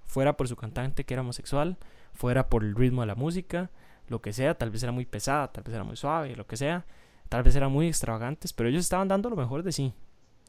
[0.05, 1.77] Fuera por su cantante que era homosexual,
[2.13, 3.69] fuera por el ritmo de la música,
[4.07, 6.57] lo que sea, tal vez era muy pesada, tal vez era muy suave, lo que
[6.57, 6.85] sea,
[7.29, 9.93] tal vez eran muy extravagantes, pero ellos estaban dando lo mejor de sí.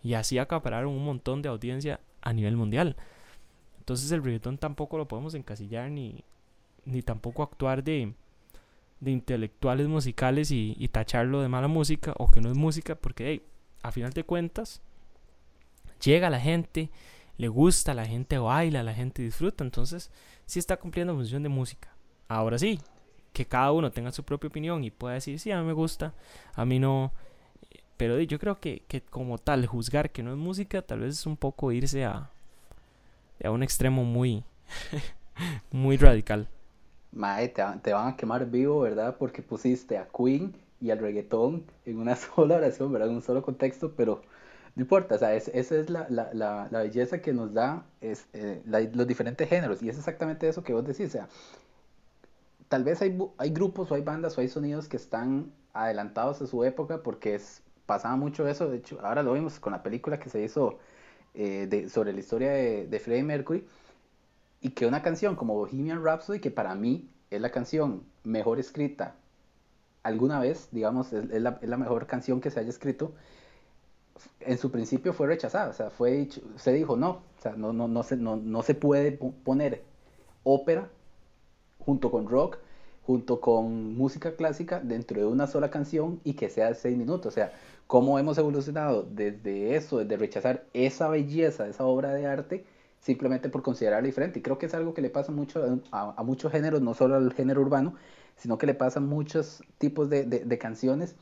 [0.03, 2.97] Y así acapararon un montón de audiencia a nivel mundial.
[3.79, 6.25] Entonces el reggaetón tampoco lo podemos encasillar ni,
[6.85, 8.15] ni tampoco actuar de,
[9.01, 13.43] de intelectuales musicales y, tacharlo de mala música o que no es música, porque
[13.83, 14.83] a final de cuentas
[16.03, 16.91] llega la gente,
[17.37, 20.11] le gusta, la gente baila, la gente disfruta, entonces
[20.47, 21.95] sí está cumpliendo función de música.
[22.29, 22.81] Ahora sí,
[23.33, 26.15] que cada uno tenga su propia opinión y pueda decir, sí, a mí me gusta,
[26.55, 27.13] a mí no.
[27.97, 31.27] Pero yo creo que, que como tal, juzgar que no es música, tal vez es
[31.27, 32.31] un poco irse a,
[33.45, 34.45] a un extremo muy,
[35.71, 36.49] muy radical.
[37.13, 39.17] Mae, te, van a quemar vivo, ¿verdad?
[39.19, 43.09] Porque pusiste a Queen y al reggaetón en una sola oración, ¿verdad?
[43.09, 44.23] En un solo contexto, pero
[44.77, 48.27] no importa, o sea, esa es la, la, la, la, belleza que nos da es,
[48.33, 51.29] eh, los diferentes géneros, y es exactamente eso que vos decís, o sea,
[52.71, 56.47] tal vez hay, hay grupos o hay bandas o hay sonidos que están adelantados a
[56.47, 60.21] su época porque es, pasaba mucho eso, de hecho, ahora lo vimos con la película
[60.21, 60.79] que se hizo
[61.35, 63.67] eh, sobre la historia de, Freddie Mercury,
[64.61, 69.17] y que una canción como Bohemian Rhapsody, que para mí es la canción mejor escrita
[70.05, 73.15] alguna vez, digamos, es, la, mejor canción que se haya escrito,
[74.39, 77.89] en su principio fue rechazada, o sea, fue, se dijo no, o sea, no, no,
[77.89, 79.83] no, se, no, no se puede poner
[80.45, 80.89] ópera
[81.85, 82.59] junto con rock,
[83.03, 87.31] junto con música clásica dentro de una sola canción y que sea seis minutos, o
[87.35, 87.53] sea,
[87.87, 92.65] cómo hemos evolucionado desde eso, desde rechazar esa belleza, esa obra de arte,
[93.01, 94.39] simplemente por considerarla diferente.
[94.39, 97.33] Y creo que es algo que le pasa mucho a, muchos géneros, no solo al
[97.33, 97.95] género urbano,
[98.37, 101.17] sino que le pasa a muchos tipos de, de, canciones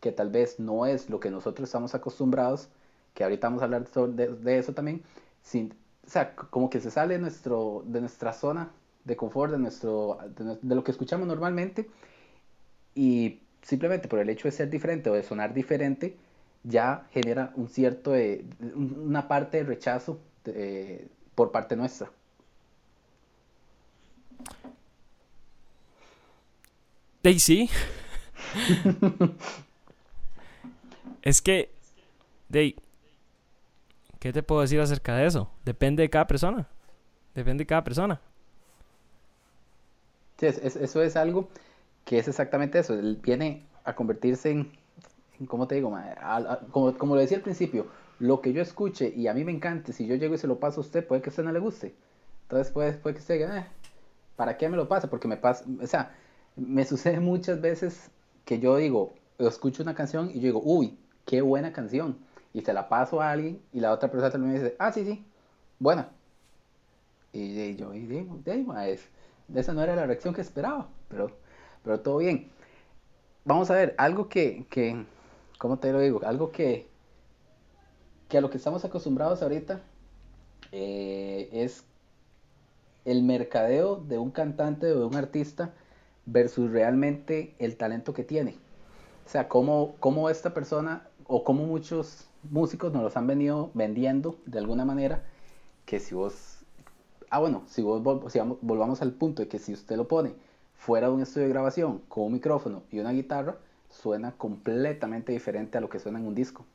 [0.00, 2.68] que tal vez no es lo que nosotros estamos acostumbrados,
[3.12, 5.02] que ahorita vamos a hablar de, de eso también,
[5.42, 5.74] sin,
[6.06, 8.70] o sea, como que se sale de, nuestro, de nuestra zona
[9.04, 11.88] de confort, de, nuestro, de, lo que escuchamos normalmente,
[12.94, 16.16] y simplemente por el hecho de ser diferente o de sonar diferente,
[16.62, 22.10] ya genera un cierto, eh, una parte de rechazo de, por parte nuestra.
[27.22, 27.70] Daisy.
[31.22, 31.70] es que,
[32.48, 32.76] Day,
[34.18, 35.50] ¿qué te puedo decir acerca de eso?
[35.64, 36.68] Depende de cada persona.
[37.34, 38.20] Depende de cada persona.
[40.52, 41.48] Sí, eso es algo
[42.04, 42.94] que es exactamente eso.
[43.22, 44.72] Viene a convertirse en,
[45.46, 45.96] ¿cómo te digo?
[46.70, 47.86] como, como lo decía al principio,
[48.18, 50.58] lo que yo escuche y a mí me encante, si yo llego y se lo
[50.58, 51.94] paso a usted, puede que a usted no le guste.
[52.42, 53.66] Entonces puede, puede que usted diga, eh,
[54.36, 55.08] ¿para qué me lo pasa?
[55.08, 56.14] Porque me pasa, o sea,
[56.56, 58.10] me sucede muchas veces
[58.44, 62.18] que yo digo, escucho una canción y yo digo, uy, qué buena canción.
[62.52, 65.24] Y se la paso a alguien y la otra persona también dice, ah, sí, sí,
[65.80, 66.10] buena.
[67.32, 68.38] Y, yo, y digo,
[68.78, 69.08] es,
[69.54, 71.30] esa no era la reacción que esperaba, pero,
[71.82, 72.50] pero todo bien.
[73.44, 75.04] Vamos a ver, algo que, que,
[75.58, 76.20] ¿cómo te lo digo?
[76.24, 76.88] Algo que,
[78.28, 79.80] que a lo que estamos acostumbrados ahorita
[80.72, 81.84] eh, es
[83.04, 85.74] el mercadeo de un cantante o de un artista
[86.26, 88.56] versus realmente el talento que tiene.
[89.26, 94.38] O sea, cómo, cómo esta persona o cómo muchos músicos nos los han venido vendiendo
[94.46, 95.24] de alguna manera,
[95.86, 96.53] que si vos,
[97.30, 100.34] ah bueno, si vos volvamos al punto de que si usted lo pone
[100.74, 103.56] fuera de un estudio de grabación con un micrófono y una guitarra,
[103.88, 106.66] suena completamente diferente a lo que suena en un disco.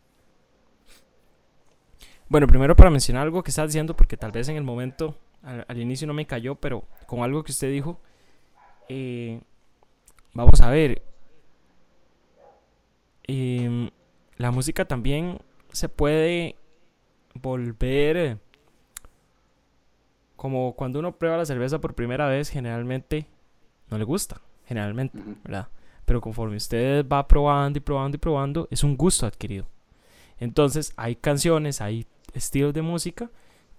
[2.27, 5.79] Bueno, primero para mencionar algo que está diciendo, porque tal vez en el momento, al,
[5.79, 7.99] inicio no me cayó, pero con algo que usted dijo,
[8.87, 9.41] eh,
[10.33, 11.01] vamos a ver,
[13.23, 13.89] em,
[14.37, 15.39] la música también
[15.71, 16.55] se puede
[17.33, 18.37] volver
[20.39, 23.27] como cuando uno prueba la cerveza por primera vez, generalmente
[23.89, 25.67] no le gusta, generalmente, ¿verdad?
[26.05, 29.67] Pero conforme usted va probando y probando y probando, es un gusto adquirido.
[30.39, 33.29] Entonces, hay canciones, hay estilos de música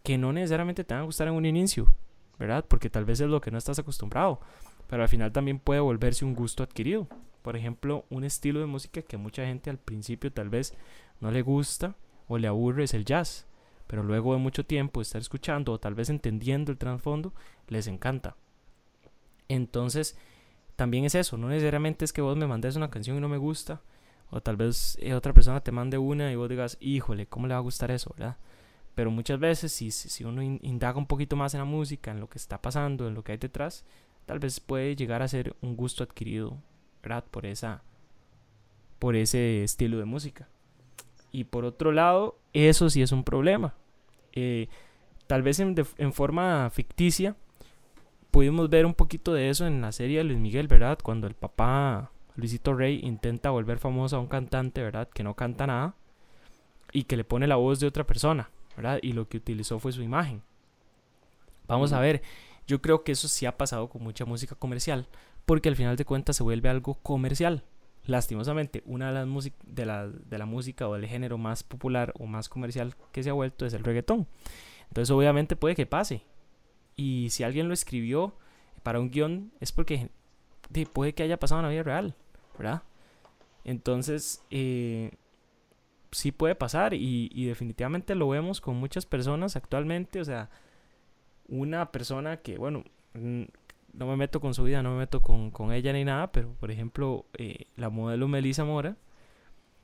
[0.03, 1.95] que no necesariamente te van a gustar en un inicio,
[2.39, 2.63] ¿verdad?
[2.69, 4.39] Porque tal vez es lo que no estás acostumbrado,
[4.87, 7.09] pero al final también puede volverse un gusto adquirido.
[7.41, 10.75] Por ejemplo, un estilo de música que mucha gente al principio tal vez
[11.21, 11.95] no le gusta
[12.29, 13.47] o le aburre es el jazz,
[13.91, 17.35] pero luego de mucho tiempo estar escuchando o tal vez entendiendo el trasfondo,
[17.67, 18.37] les encanta.
[19.49, 20.17] Entonces,
[20.77, 23.37] también es eso, no necesariamente es que vos me mandes una canción y no me
[23.37, 23.81] gusta,
[24.31, 27.55] o tal vez eh, otra persona te mande una y vos digas, híjole, ¿cómo le
[27.55, 28.37] va a gustar eso, verdad?
[28.95, 32.29] Pero muchas veces, si, si uno indaga un poquito más en la música, en lo
[32.29, 33.85] que está pasando, en lo que hay detrás,
[34.25, 36.59] tal vez puede llegar a ser un gusto adquirido,
[37.03, 37.25] ¿verdad?
[37.29, 37.83] Por, esa,
[39.01, 40.47] por ese estilo de música.
[41.33, 43.75] Y por otro lado, eso sí es un problema.
[44.33, 44.69] Eh,
[45.27, 47.37] tal vez en, en, forma ficticia,
[48.31, 50.99] pudimos ver un poquito de eso en la serie de Luis Miguel, ¿verdad?
[51.03, 55.09] Cuando el papá Luisito Rey intenta volver famoso a un cantante, ¿verdad?
[55.09, 55.95] Que no canta nada
[56.93, 58.99] y que le pone la voz de otra persona, ¿verdad?
[59.03, 60.43] Y lo que utilizó fue su imagen.
[61.69, 62.23] Vamos a ver,
[62.67, 65.07] yo creo que eso sí ha pasado con mucha música comercial,
[65.47, 67.63] porque al final de cuentas se vuelve algo comercial.
[68.07, 72.27] Lastimosamente, una de las de la, de la música o del género más popular o
[72.27, 74.27] más comercial que se ha vuelto es el reggaetón.
[74.89, 76.23] Entonces, obviamente puede que pase.
[76.97, 78.35] Y si alguien lo escribió
[78.83, 80.11] para un guion, es porque
[80.93, 82.15] puede que haya pasado en la vida real.
[82.61, 82.83] ¿verdad?
[83.65, 85.13] Entonces, eh,
[86.11, 90.51] sí puede pasar y, definitivamente lo vemos con muchas personas actualmente, o sea,
[91.49, 92.85] una persona que, bueno,
[93.93, 96.71] no me meto con su vida, no me meto con, ella ni nada, pero por
[96.71, 98.97] ejemplo, eh, la modelo Melissa Mora,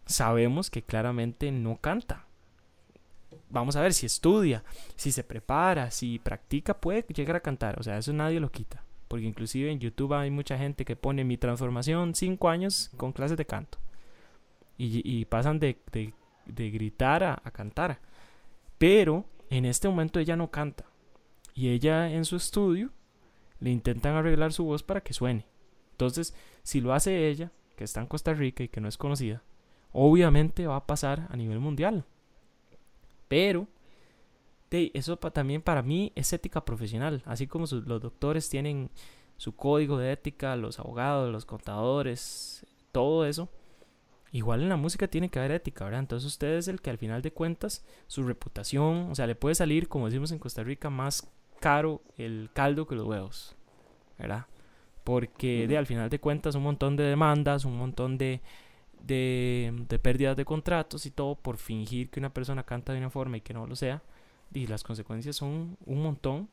[0.07, 2.27] sabemos que claramente no canta.
[3.51, 4.64] Vamos a ver si estudia,
[4.97, 8.83] si se prepara, si practica, puede llegar a cantar, o sea, eso nadie lo quita.
[9.09, 13.37] Porque inclusive en YouTube hay mucha gente que pone mi transformación 5 años con clases
[13.37, 13.79] de canto.
[14.79, 15.79] Y, pasan de,
[16.45, 17.99] gritar a, cantar.
[18.77, 20.85] Pero en este momento ella no canta.
[21.55, 22.90] Y ella en su estudio
[23.61, 25.47] le intentan arreglar su voz para que suene.
[25.92, 29.42] Entonces, si lo hace ella, que está en Costa Rica y que no es conocida,
[29.92, 32.05] obviamente va a pasar a nivel mundial.
[33.29, 33.66] Pero
[34.71, 38.90] eso también para mí es ética profesional, así como los doctores tienen
[39.37, 43.49] su código de ética, los abogados, los contadores, todo eso.
[44.33, 46.01] Igual en la música tiene que haber ética, ¿verdad?
[46.01, 49.55] Entonces usted es el que al final de cuentas su reputación, o sea, le puede
[49.55, 53.57] salir, como decimos en Costa Rica, más caro el caldo que los huevos,
[54.19, 54.47] ¿verdad?
[55.05, 58.40] Porque de al final de cuentas un montón de demandas, un montón de,
[59.03, 63.11] de, de pérdidas de contratos y todo por fingir que una persona canta de una
[63.11, 64.03] forma y que no lo sea
[64.53, 66.49] y las consecuencias son un montón,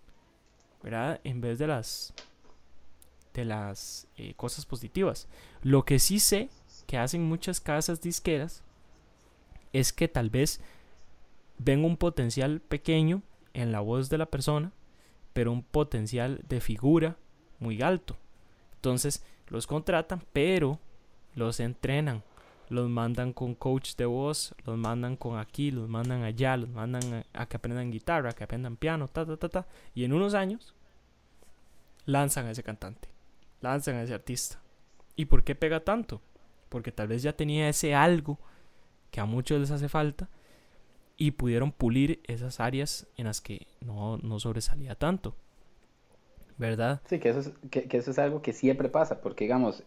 [0.81, 1.19] ¿verdad?
[1.23, 2.13] En vez de las
[3.33, 5.27] de las eh, cosas positivas.
[5.63, 6.49] Lo que sí sé
[6.85, 8.63] que hacen muchas casas disqueras
[9.71, 10.61] es que tal vez
[11.57, 14.71] ven un potencial pequeño en la voz de la persona,
[15.33, 17.17] pero un potencial de figura
[17.59, 18.15] muy alto.
[18.75, 20.79] Entonces los contratan, pero
[21.35, 22.23] los entrenan
[22.73, 27.23] los mandan con coach de voz, los mandan con aquí, los mandan allá, los mandan
[27.33, 29.67] a, que aprendan guitarra, a que aprendan piano, ta, ta, ta, ta.
[29.93, 30.73] Y en unos años
[32.05, 33.09] lanzan a ese cantante,
[33.61, 34.59] lanzan a ese artista.
[35.15, 36.21] ¿Y por qué pega tanto?
[36.69, 38.39] Porque tal vez ya tenía ese algo
[39.11, 40.27] que a muchos les hace falta
[41.17, 45.35] y pudieron pulir esas áreas en las que no, no sobresalía tanto.
[46.57, 47.01] ¿Verdad?
[47.07, 49.83] Sí, que eso, es, que, eso es algo que siempre pasa, porque digamos,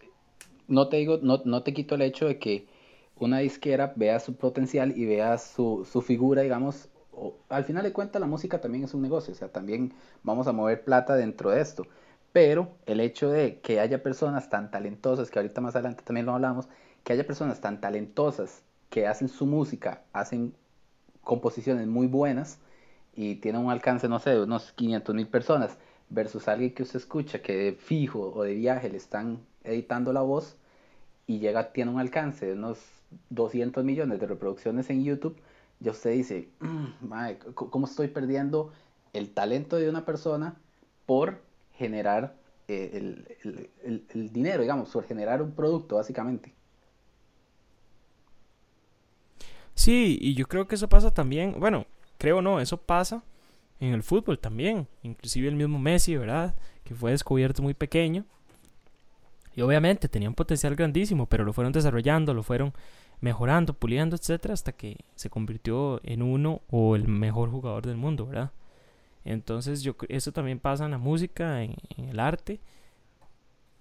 [0.67, 2.67] no te digo, no, no te quito el hecho de que
[3.15, 6.89] una disquera vea su potencial y vea su, su figura, digamos,
[7.49, 10.51] al final de cuentas la música también es un negocio, o sea, también vamos a
[10.51, 11.87] mover plata dentro de esto.
[12.31, 16.33] Pero el hecho de que haya personas tan talentosas, que ahorita más adelante también lo
[16.33, 16.67] hablamos,
[17.03, 20.53] que haya personas tan talentosas que hacen su música, hacen
[21.27, 22.59] composiciones muy buenas
[23.15, 25.77] y tienen un alcance, no sé, de unos 500 mil personas,
[26.09, 30.21] versus alguien que usted escucha que de fijo o de viaje le están editando la
[30.21, 30.55] voz
[31.27, 32.79] y llega, tiene un alcance de unos
[33.29, 35.37] 200 millones de reproducciones en YouTube,
[35.81, 38.71] ya usted dice, mm, ¿cómo estoy perdiendo
[39.13, 40.55] el talento de una persona
[41.05, 41.41] por
[41.73, 42.35] generar
[42.69, 43.25] eh,
[43.83, 46.53] el, dinero, digamos, por generar un producto, básicamente?
[49.87, 51.85] Sí, y yo creo que eso pasa también, bueno,
[52.17, 53.23] creo no, eso pasa
[53.79, 54.85] en el fútbol también.
[55.01, 56.57] Inclusive el mismo Messi, ¿verdad?
[56.83, 58.25] Que fue descubierto muy pequeño.
[59.55, 62.73] Y obviamente tenía un potencial grandísimo, pero lo fueron desarrollando, lo fueron
[63.21, 68.25] mejorando, puliendo, etcétera, hasta que se convirtió en uno o el mejor jugador del mundo,
[68.25, 68.51] ¿verdad?
[69.23, 72.59] Entonces, yo eso también pasa en la música, en, el arte.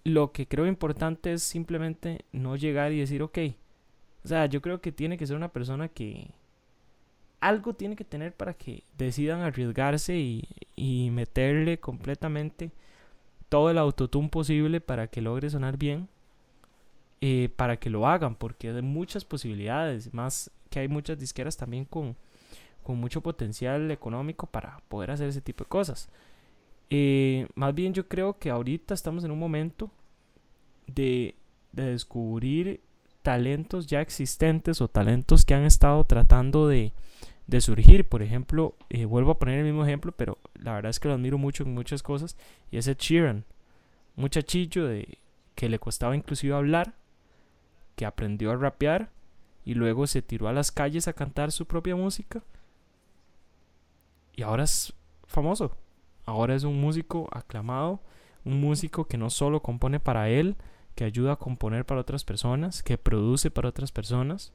[0.04, 3.38] Lo que creo importante es simplemente no llegar y decir, ok.
[4.26, 6.32] O sea, yo creo que tiene que ser una persona que
[7.38, 12.72] algo tiene que tener para que decidan arriesgarse y, y meterle completamente
[13.48, 16.08] todo el autotune posible para que logre sonar bien
[17.20, 21.84] eh, para que lo hagan, porque hay muchas posibilidades, más que hay muchas disqueras también
[21.84, 22.16] con,
[22.82, 26.08] con mucho potencial económico para poder hacer ese tipo de cosas.
[26.90, 29.88] Eh, más bien yo creo que ahorita estamos en un momento
[30.88, 31.36] de,
[31.70, 32.80] de, descubrir
[33.26, 36.92] talentos ya existentes o talentos que han estado tratando de,
[37.48, 38.08] de surgir.
[38.08, 41.14] Por ejemplo, eh, vuelvo a poner el mismo ejemplo, pero la verdad es que lo
[41.14, 42.36] admiro mucho en muchas cosas.
[42.70, 43.44] Y es Ed Sheeran,
[44.14, 45.18] muchachillo de,
[45.56, 46.94] que le costaba inclusive hablar,
[47.96, 49.10] que aprendió a rapear
[49.64, 52.44] y luego se tiró a las calles a cantar su propia música.
[54.36, 55.76] Y ahora es famoso.
[56.26, 57.98] Ahora es un músico aclamado,
[58.44, 60.54] un músico que no solo compone para él,
[60.96, 64.52] que ayuda a componer para otras personas, que produce para otras personas.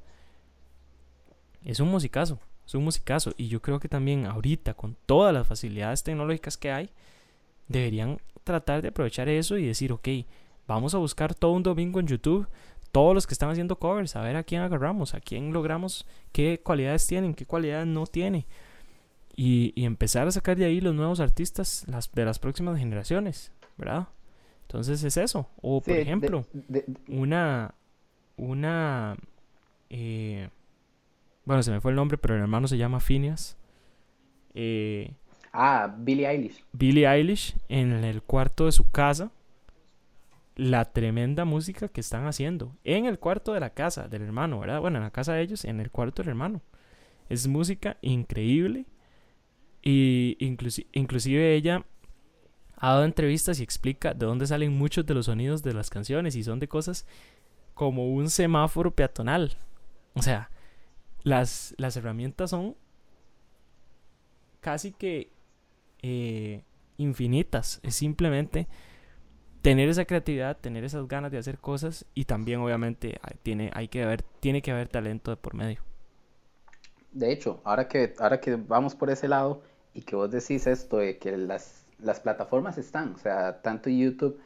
[1.64, 3.34] Es un musicazo, es un musicazo.
[3.38, 6.90] Y yo creo que también ahorita, con todas las facilidades tecnológicas que hay,
[7.70, 10.10] deberían tratar de aprovechar eso y decir, ok,
[10.68, 12.48] vamos a buscar todo un domingo en YouTube
[12.92, 16.60] todos los que están haciendo covers, a ver a quién agarramos, a quién logramos, qué
[16.62, 18.46] cualidades tienen, qué cualidades no tiene.
[19.36, 24.10] Y, empezar a sacar de ahí los nuevos artistas de las próximas generaciones, ¿verdad?
[24.72, 25.50] Entonces es eso.
[25.62, 26.46] O por ejemplo,
[27.10, 27.76] una,
[28.38, 29.18] una,
[29.90, 30.48] eh,
[31.44, 33.58] bueno, se me fue el nombre, pero el hermano se llama Phineas.
[34.54, 35.12] Eh,
[35.52, 36.64] ah, Billie Eilish.
[36.72, 39.32] Billie Eilish en el cuarto de su casa
[40.56, 44.80] la tremenda música que están haciendo en el cuarto de la casa del hermano, ¿verdad?
[44.80, 46.62] Bueno, en la casa de ellos, en el cuarto del hermano.
[47.28, 48.86] Es música increíble
[49.82, 51.86] y inclusive ella
[52.84, 56.36] ha dado entrevistas y explica de dónde salen muchos de los sonidos de las canciones
[56.36, 57.06] y son de cosas
[57.76, 59.56] como un semáforo peatonal.
[60.16, 60.50] O sea,
[61.22, 62.76] las, las herramientas son
[64.62, 65.32] casi que
[66.02, 66.64] eh,
[66.98, 67.80] infinitas.
[67.84, 68.68] Es simplemente
[69.62, 74.02] tener esa creatividad, tener esas ganas de hacer cosas y también obviamente tiene, hay que
[74.02, 75.82] haber, tiene que haber talento de por medio.
[77.12, 79.62] De hecho, ahora que, ahora que vamos por ese lado
[79.94, 84.40] y que vos decís esto de que las, las plataformas están, o sea, tanto YouTube,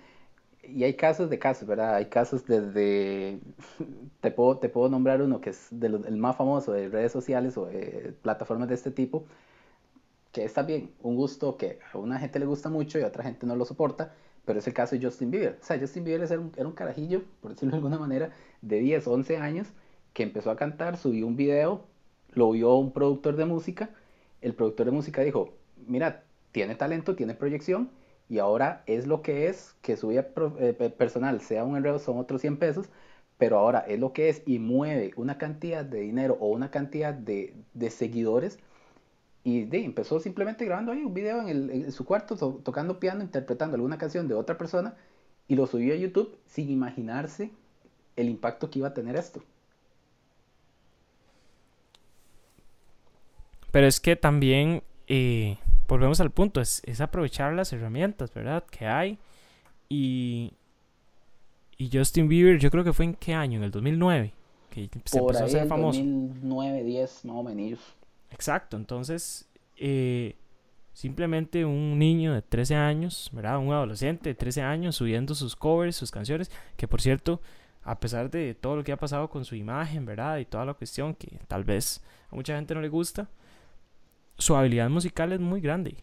[0.64, 1.96] y hay casos de casos, ¿verdad?
[1.96, 3.40] Hay casos desde,
[4.22, 7.66] te puedo, te puedo nombrar uno que es el más famoso de redes sociales o
[7.66, 9.26] de plataformas de este tipo,
[10.32, 13.24] que está bien, un gusto que a una gente le gusta mucho y a otra
[13.24, 14.14] gente no lo soporta,
[14.46, 15.58] pero es el caso de Justin Bieber.
[15.62, 18.32] O sea, Justin Bieber era un, era un carajillo, por decirlo de alguna manera,
[18.62, 19.68] de 10, 11 años,
[20.14, 21.86] que empezó a cantar, subió un video,
[22.34, 23.90] lo vio un productor de música,
[24.42, 25.54] el productor de música dijo,
[25.88, 26.24] mira,
[26.56, 27.90] tiene talento, tiene proyección,
[28.30, 32.18] y ahora es lo que es, que su vida eh, personal sea un enredo, son
[32.18, 32.88] otros 100 pesos,
[33.38, 37.14] pero ahora es lo que es y mueve una cantidad de dinero o una cantidad
[37.14, 37.54] de,
[37.90, 38.58] seguidores
[39.44, 44.30] y empezó simplemente grabando ahí un video en, su cuarto, tocando piano, interpretando alguna canción
[44.30, 44.96] de otra persona,
[45.50, 47.52] y lo subió a YouTube sin imaginarse
[48.16, 49.44] el impacto que iba a tener esto.
[53.72, 55.58] Pero es que también, eh,
[55.88, 58.64] volvemos al punto, es, aprovechar las herramientas, ¿verdad?
[58.70, 59.18] Que hay.
[59.90, 60.54] Y,
[61.78, 64.34] y Justin Bieber, yo creo que fue en qué año, en el 2009,
[64.70, 66.00] que se empezó a hacer famoso.
[66.00, 67.80] 2009, 10, más o menos.
[68.32, 70.36] Exacto, entonces eh,
[70.94, 73.60] simplemente un niño de 13 años, ¿verdad?
[73.60, 77.42] Un adolescente de 13 años subiendo sus covers, sus canciones, que por cierto,
[77.84, 80.38] a pesar de todo lo que ha pasado con su imagen, ¿verdad?
[80.38, 83.30] Y toda la cuestión que tal vez a mucha gente no le gusta,
[84.38, 85.98] su habilidad musical es muy grande.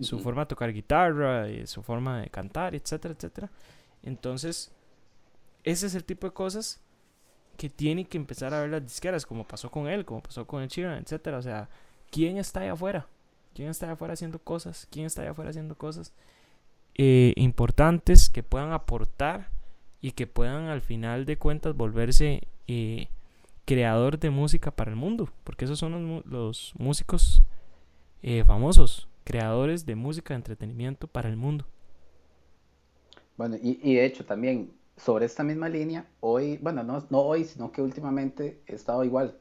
[0.00, 3.50] Su forma de tocar guitarra, y su forma de cantar, etcétera, etcétera.
[4.04, 4.70] Entonces,
[5.64, 6.80] ese es el tipo de cosas
[7.56, 10.62] que tiene que empezar a ver las disqueras, como pasó con él, como pasó con
[10.62, 11.38] el Sheeran, etcétera.
[11.38, 11.68] O sea,
[12.12, 13.08] ¿quién está allá afuera?
[13.54, 14.86] ¿Quién está allá afuera haciendo cosas?
[14.88, 16.12] ¿Quién está allá afuera haciendo cosas
[16.94, 19.50] eh, importantes que puedan aportar
[20.00, 23.08] y que puedan al final de cuentas volverse eh,
[23.68, 25.28] creador de música para el mundo?
[25.44, 27.42] Porque esos son los, músicos
[28.22, 31.66] eh, famosos, creadores de música de entretenimiento para el mundo.
[33.36, 37.44] Bueno, y, y de hecho también sobre esta misma línea, hoy, bueno, no, no hoy,
[37.44, 39.36] sino que últimamente he estado igual,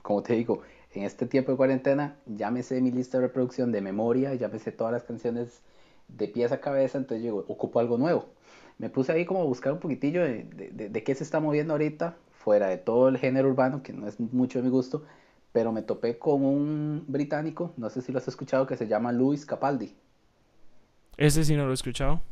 [0.00, 0.62] como te digo,
[0.94, 4.48] en este tiempo de cuarentena ya me sé mi lista de reproducción de memoria, ya
[4.48, 5.60] me sé todas las canciones
[6.08, 8.30] de pies a cabeza, entonces yo ocupo algo nuevo.
[8.78, 11.74] Me puse ahí como a buscar un poquitillo de, de, de, qué se está moviendo
[11.74, 12.16] ahorita,
[12.48, 15.02] fuera de todo el género urbano, que no es mucho de mi gusto,
[15.52, 19.12] pero me topé con un británico, no sé si lo has escuchado, que se llama
[19.12, 19.94] Luis Capaldi.
[21.18, 22.22] Ese sí no lo he escuchado.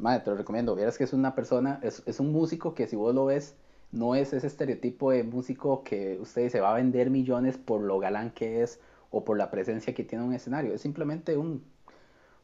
[0.00, 0.74] Madre, te lo recomiendo.
[0.74, 3.54] Vieras que es una persona, es, es, un músico que si vos lo ves,
[3.92, 8.00] no es ese estereotipo de músico que usted dice va a vender millones por lo
[8.00, 8.80] galán que es
[9.12, 10.74] o por la presencia que tiene en un escenario.
[10.74, 11.62] Es simplemente un,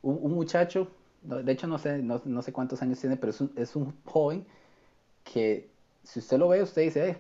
[0.01, 0.92] un, muchacho,
[1.22, 3.92] de hecho no sé, no, no, sé cuántos años tiene, pero es un, es un
[4.05, 4.47] joven
[5.24, 5.73] que
[6.05, 7.16] si usted lo ve, usted dice, eh,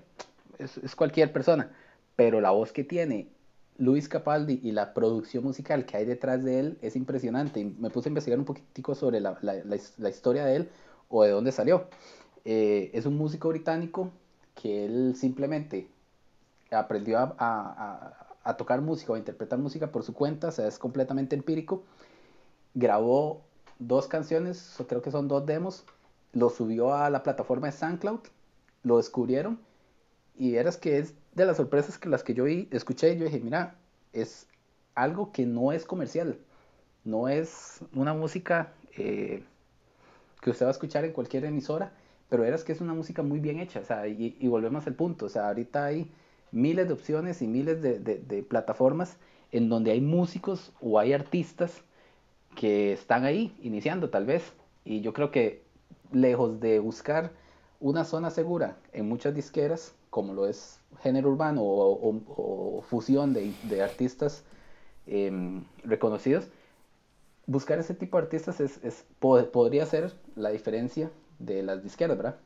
[0.58, 1.70] es, es cualquier persona
[2.16, 3.28] pero la voz que tiene
[3.76, 7.60] Luis Capaldi y la producción musical que hay detrás de él es impresionante.
[7.60, 10.70] Y me puse a investigar un poquitico sobre la, la, la, historia de él
[11.08, 11.88] o de dónde salió.
[12.44, 14.10] Eh, es un músico británico
[14.54, 15.88] que él simplemente
[16.70, 20.68] aprendió a, a, a, tocar música o a interpretar música por su cuenta, o sea,
[20.68, 21.82] es completamente empírico.
[22.74, 23.42] Grabó
[23.78, 25.84] dos canciones, creo que son dos demos,
[26.32, 28.20] lo subió a la plataforma de SoundCloud,
[28.84, 29.58] lo descubrieron
[30.36, 33.76] y verás que es de las sorpresas que las que yo escuché, yo dije, mira,
[34.12, 34.46] es
[34.94, 36.38] algo que no es comercial,
[37.04, 39.42] no es una música eh,
[40.40, 41.92] que usted va a escuchar en cualquier emisora,
[42.28, 45.26] pero verás que es una música muy bien hecha, o sea, y, volvemos al punto,
[45.26, 46.10] o sea, ahorita hay
[46.52, 49.16] miles de opciones y miles de plataformas
[49.50, 51.82] en donde hay músicos o hay artistas
[52.56, 54.52] que están ahí iniciando tal vez,
[54.84, 55.62] y yo creo que
[56.12, 57.32] lejos de buscar
[57.80, 64.44] una zona segura en muchas disqueras, como lo es género urbano o, fusión de, artistas
[65.06, 66.46] em, reconocidos,
[67.46, 72.36] buscar ese tipo de artistas es, podría ser la diferencia de las disqueras, ¿verdad?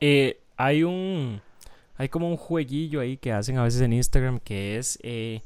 [0.00, 1.40] Eh, hay un
[1.96, 5.42] hay como un jueguillo ahí que hacen a veces en Instagram que es eh,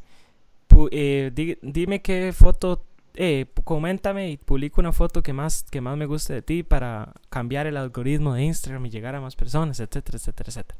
[0.91, 2.83] eh, dime qué foto
[3.15, 7.13] eh, coméntame y publico una foto que más, que más me guste de ti para
[7.29, 10.79] cambiar el algoritmo de Instagram y llegar a más personas, etcétera, etcétera, etcétera.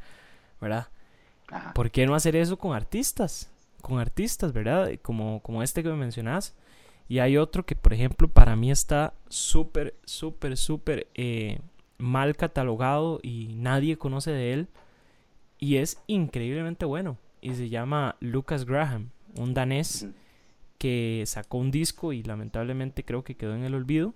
[0.63, 0.89] ¿verdad?
[1.75, 3.51] ¿Por qué no hacer eso con artistas?
[3.83, 4.91] Con artistas, ¿verdad?
[5.03, 6.55] Como, como este que me mencionas.
[7.09, 11.59] Y hay otro que, por ejemplo, para mí está súper, súper, súper eh,
[11.99, 14.69] mal catalogado y nadie conoce de él.
[15.59, 17.19] Y es increíblemente bueno.
[17.43, 20.07] Y se llama Lucas Graham, un danés
[20.83, 24.15] que sacó un disco y lamentablemente creo que quedó en el olvido.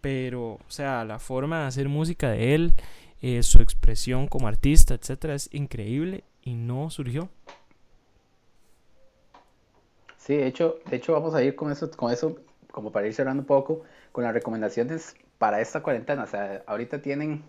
[0.00, 2.72] Pero, o sea, la forma de hacer música de él
[3.20, 7.28] eh, su expresión como artista, etcétera, es increíble y no surgió.
[10.16, 12.36] Sí, de hecho, de hecho vamos a ir con eso, con eso,
[12.70, 16.22] como para ir cerrando un poco, con las recomendaciones para esta cuarentena.
[16.22, 17.44] O sea, ahorita tienen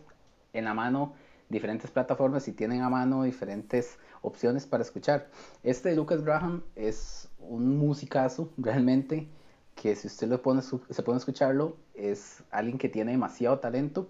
[0.51, 1.13] en la mano
[1.47, 5.29] diferentes plataformas y tienen a mano diferentes opciones para escuchar.
[5.63, 9.27] Este de Lucas Graham es un musicazo realmente
[9.75, 14.07] que si usted lo pone, se pone a escucharlo, es alguien que tiene demasiado talento,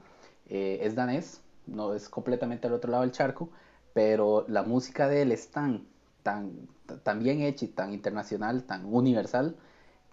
[0.50, 3.50] eh, es danés, no es completamente al otro lado del charco,
[3.94, 5.86] pero la música de él es tan,
[6.24, 6.68] tan,
[7.04, 9.56] tan bien hecha y tan internacional, tan universal,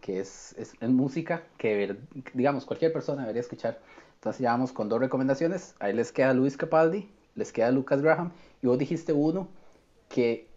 [0.00, 1.96] que es, es, música que,
[2.34, 3.80] digamos, cualquier persona debería escuchar.
[4.16, 5.74] Entonces ya vamos con dos recomendaciones.
[5.78, 8.32] Ahí les queda Luis Capaldi, les queda Lucas Graham,
[8.62, 9.48] y vos dijiste uno
[10.08, 10.48] que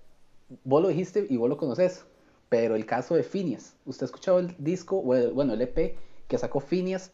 [0.64, 2.06] vos lo dijiste y vos lo conoces,
[2.50, 3.76] pero el caso de Phineas.
[3.86, 7.12] ¿Usted ha escuchado el disco, bueno, el EP que sacó Phineas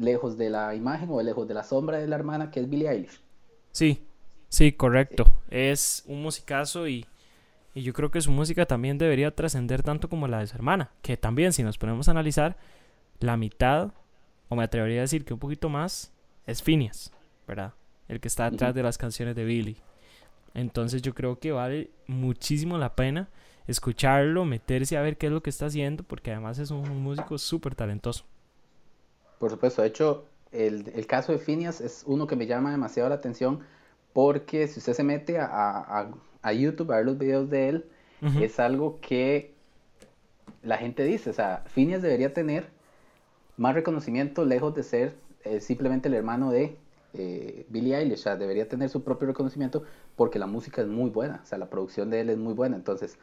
[0.00, 2.88] lejos de la imagen o lejos de la sombra de la hermana que es Billie
[2.88, 3.20] Eilish.
[3.72, 4.02] Sí,
[4.48, 5.32] sí, correcto.
[5.50, 7.06] Es un musicazo y,
[7.74, 10.90] y yo creo que su música también debería trascender tanto como la de su hermana,
[11.02, 12.56] que también si nos ponemos a analizar,
[13.20, 13.92] la mitad,
[14.48, 16.12] o me atrevería a decir que un poquito más,
[16.46, 17.12] es Phineas,
[17.46, 17.74] ¿verdad?
[18.08, 19.76] El que está detrás de las canciones de Billie.
[20.54, 23.28] Entonces yo creo que vale muchísimo la pena
[23.66, 27.38] escucharlo, meterse a ver qué es lo que está haciendo, porque además es un músico
[27.38, 28.24] súper talentoso.
[29.38, 33.08] Por supuesto, de hecho, el, el, caso de Phineas es uno que me llama demasiado
[33.08, 33.60] la atención
[34.12, 36.10] porque si usted se mete a, a,
[36.42, 37.84] a YouTube a ver los videos de él,
[38.40, 39.54] es algo que
[40.62, 42.68] la gente dice, o sea, Phineas debería tener
[43.56, 46.76] más reconocimiento lejos de ser eh, simplemente el hermano de
[47.14, 49.84] eh, Billie Eilish, o sea, debería tener su propio reconocimiento
[50.16, 52.76] porque la música es muy buena, o sea, la producción de él es muy buena,
[52.76, 53.18] entonces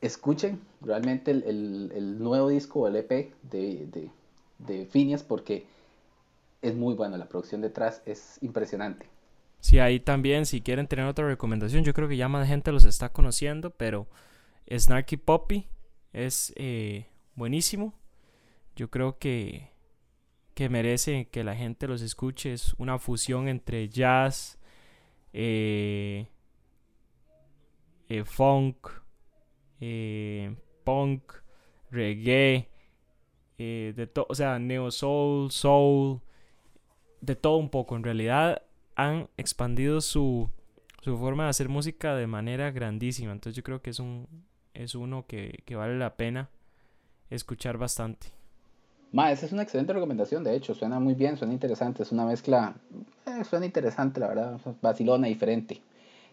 [0.00, 4.10] escuchen realmente el, nuevo disco, el EP de, de,
[4.58, 5.66] de Phineas porque
[6.62, 9.06] es muy bueno, la producción detrás es impresionante.
[9.60, 12.84] Sí, ahí también, si quieren tener otra recomendación, yo creo que ya más gente los
[12.84, 14.06] está conociendo, pero
[14.70, 15.66] Snarky Poppy
[16.12, 17.94] es eh, buenísimo.
[18.76, 19.70] Yo creo que,
[20.58, 22.52] que merece que la gente los escuche.
[22.52, 24.58] Es una fusión entre jazz,
[25.32, 26.26] eh,
[28.08, 28.88] eh, funk,
[30.82, 31.32] punk,
[31.92, 32.68] reggae,
[33.56, 36.20] de o sea, neo soul, soul,
[37.20, 37.94] de todo un poco.
[37.94, 38.62] En realidad
[38.96, 40.50] han expandido su,
[41.02, 43.30] su forma de hacer música de manera grandísima.
[43.30, 44.26] Entonces yo creo que es un
[44.74, 46.50] es uno que vale la pena
[47.30, 48.37] escuchar bastante.
[49.10, 52.26] Ma, esa es una excelente recomendación, de hecho, suena muy bien, suena interesante, es una
[52.26, 52.74] mezcla,
[53.26, 55.80] eh, suena interesante, la verdad, vacilona, diferente.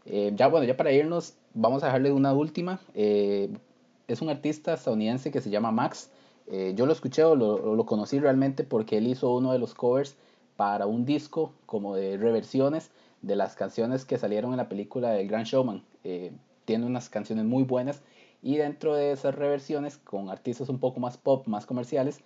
[0.06, 2.80] Eh, ya bueno, ya para irnos, vamos a dejarle una última.
[2.94, 3.50] Eh,
[4.08, 6.12] es un artista estadounidense que se llama Max.
[6.76, 10.16] yo lo escuché o lo, lo, conocí realmente porque él hizo uno de los covers
[10.58, 12.92] para un disco como de reversiones
[13.24, 15.82] de las canciones que salieron en la película del Grand Showman.
[16.66, 18.02] tiene unas canciones muy buenas
[18.44, 22.22] y dentro de esas reversiones con artistas un poco más pop, más comerciales,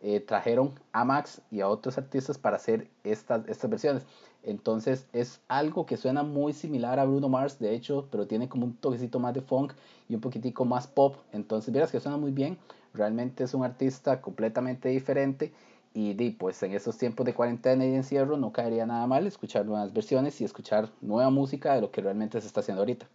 [0.00, 4.04] eh, trajeron a Max y a otros artistas para hacer estas, estas versiones.
[4.42, 8.66] Entonces es algo que suena muy similar a Bruno Mars, de hecho, pero tiene como
[8.66, 9.72] un toquecito más de funk
[10.08, 11.16] y un poquitico más pop.
[11.32, 12.58] Entonces verás que suena muy bien.
[12.92, 15.52] Realmente es un artista completamente diferente.
[15.94, 19.92] Y pues en estos tiempos de cuarentena y encierro no caería nada mal escuchar nuevas
[19.92, 23.06] versiones y escuchar nueva música de lo que realmente se está haciendo ahorita.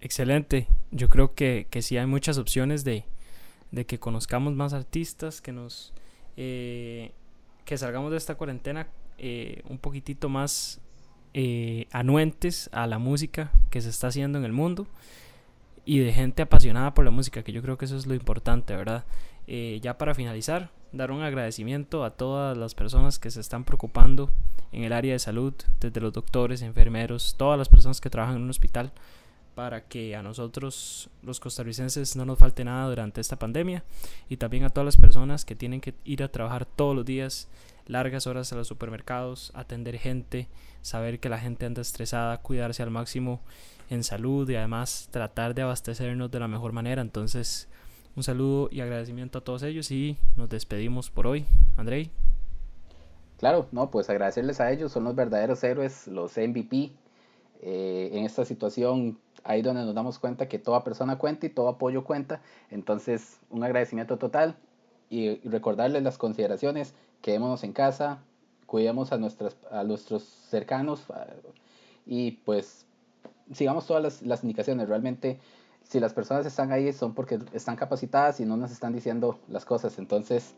[0.00, 0.68] Excelente.
[0.92, 3.04] Yo creo que, que sí hay muchas opciones de,
[3.76, 5.92] de que conozcamos más artistas, que nos
[6.38, 7.12] eh,
[7.66, 10.80] que salgamos de esta cuarentena eh, un poquitito más
[11.34, 14.86] eh, anuentes a la música que se está haciendo en el mundo
[15.84, 18.74] y de gente apasionada por la música, que yo creo que eso es lo importante,
[18.74, 19.04] ¿verdad?
[19.80, 24.32] ya para finalizar, dar un agradecimiento a todas las personas que se están preocupando
[24.72, 28.42] en el área de salud, desde los doctores, enfermeros, todas las personas que trabajan en
[28.42, 28.90] un hospital
[29.56, 33.84] para que a nosotros los costarricenses no nos falte nada durante esta pandemia
[34.28, 37.48] y también a todas las personas que tienen que ir a trabajar todos los días
[37.86, 40.46] largas horas a los supermercados, atender gente,
[40.82, 43.40] saber que la gente anda estresada, cuidarse al máximo
[43.88, 47.00] en salud y además tratar de abastecernos de la mejor manera.
[47.00, 47.66] Entonces,
[48.14, 51.46] un saludo y agradecimiento a todos ellos y nos despedimos por hoy.
[51.78, 52.10] Andrei.
[53.38, 56.92] Claro, no, pues agradecerles a ellos, son los verdaderos héroes, los MVP.
[57.62, 61.68] Eh, en esta situación ahí donde nos damos cuenta que toda persona cuenta y todo
[61.68, 62.40] apoyo cuenta.
[62.70, 64.56] Entonces, un agradecimiento total
[65.08, 68.18] y recordarles las consideraciones, quedémonos en casa,
[68.66, 71.06] cuidemos a, a nuestros cercanos
[72.04, 72.86] y pues
[73.52, 74.88] sigamos todas las, las indicaciones.
[74.88, 75.38] Realmente,
[75.82, 79.64] si las personas están ahí son porque están capacitadas y no nos están diciendo las
[79.64, 79.98] cosas.
[79.98, 80.54] Entonces,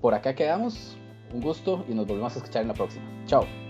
[0.00, 0.96] por acá quedamos.
[1.32, 3.04] Un gusto y nos volvemos a escuchar en la próxima.
[3.26, 3.63] Chao.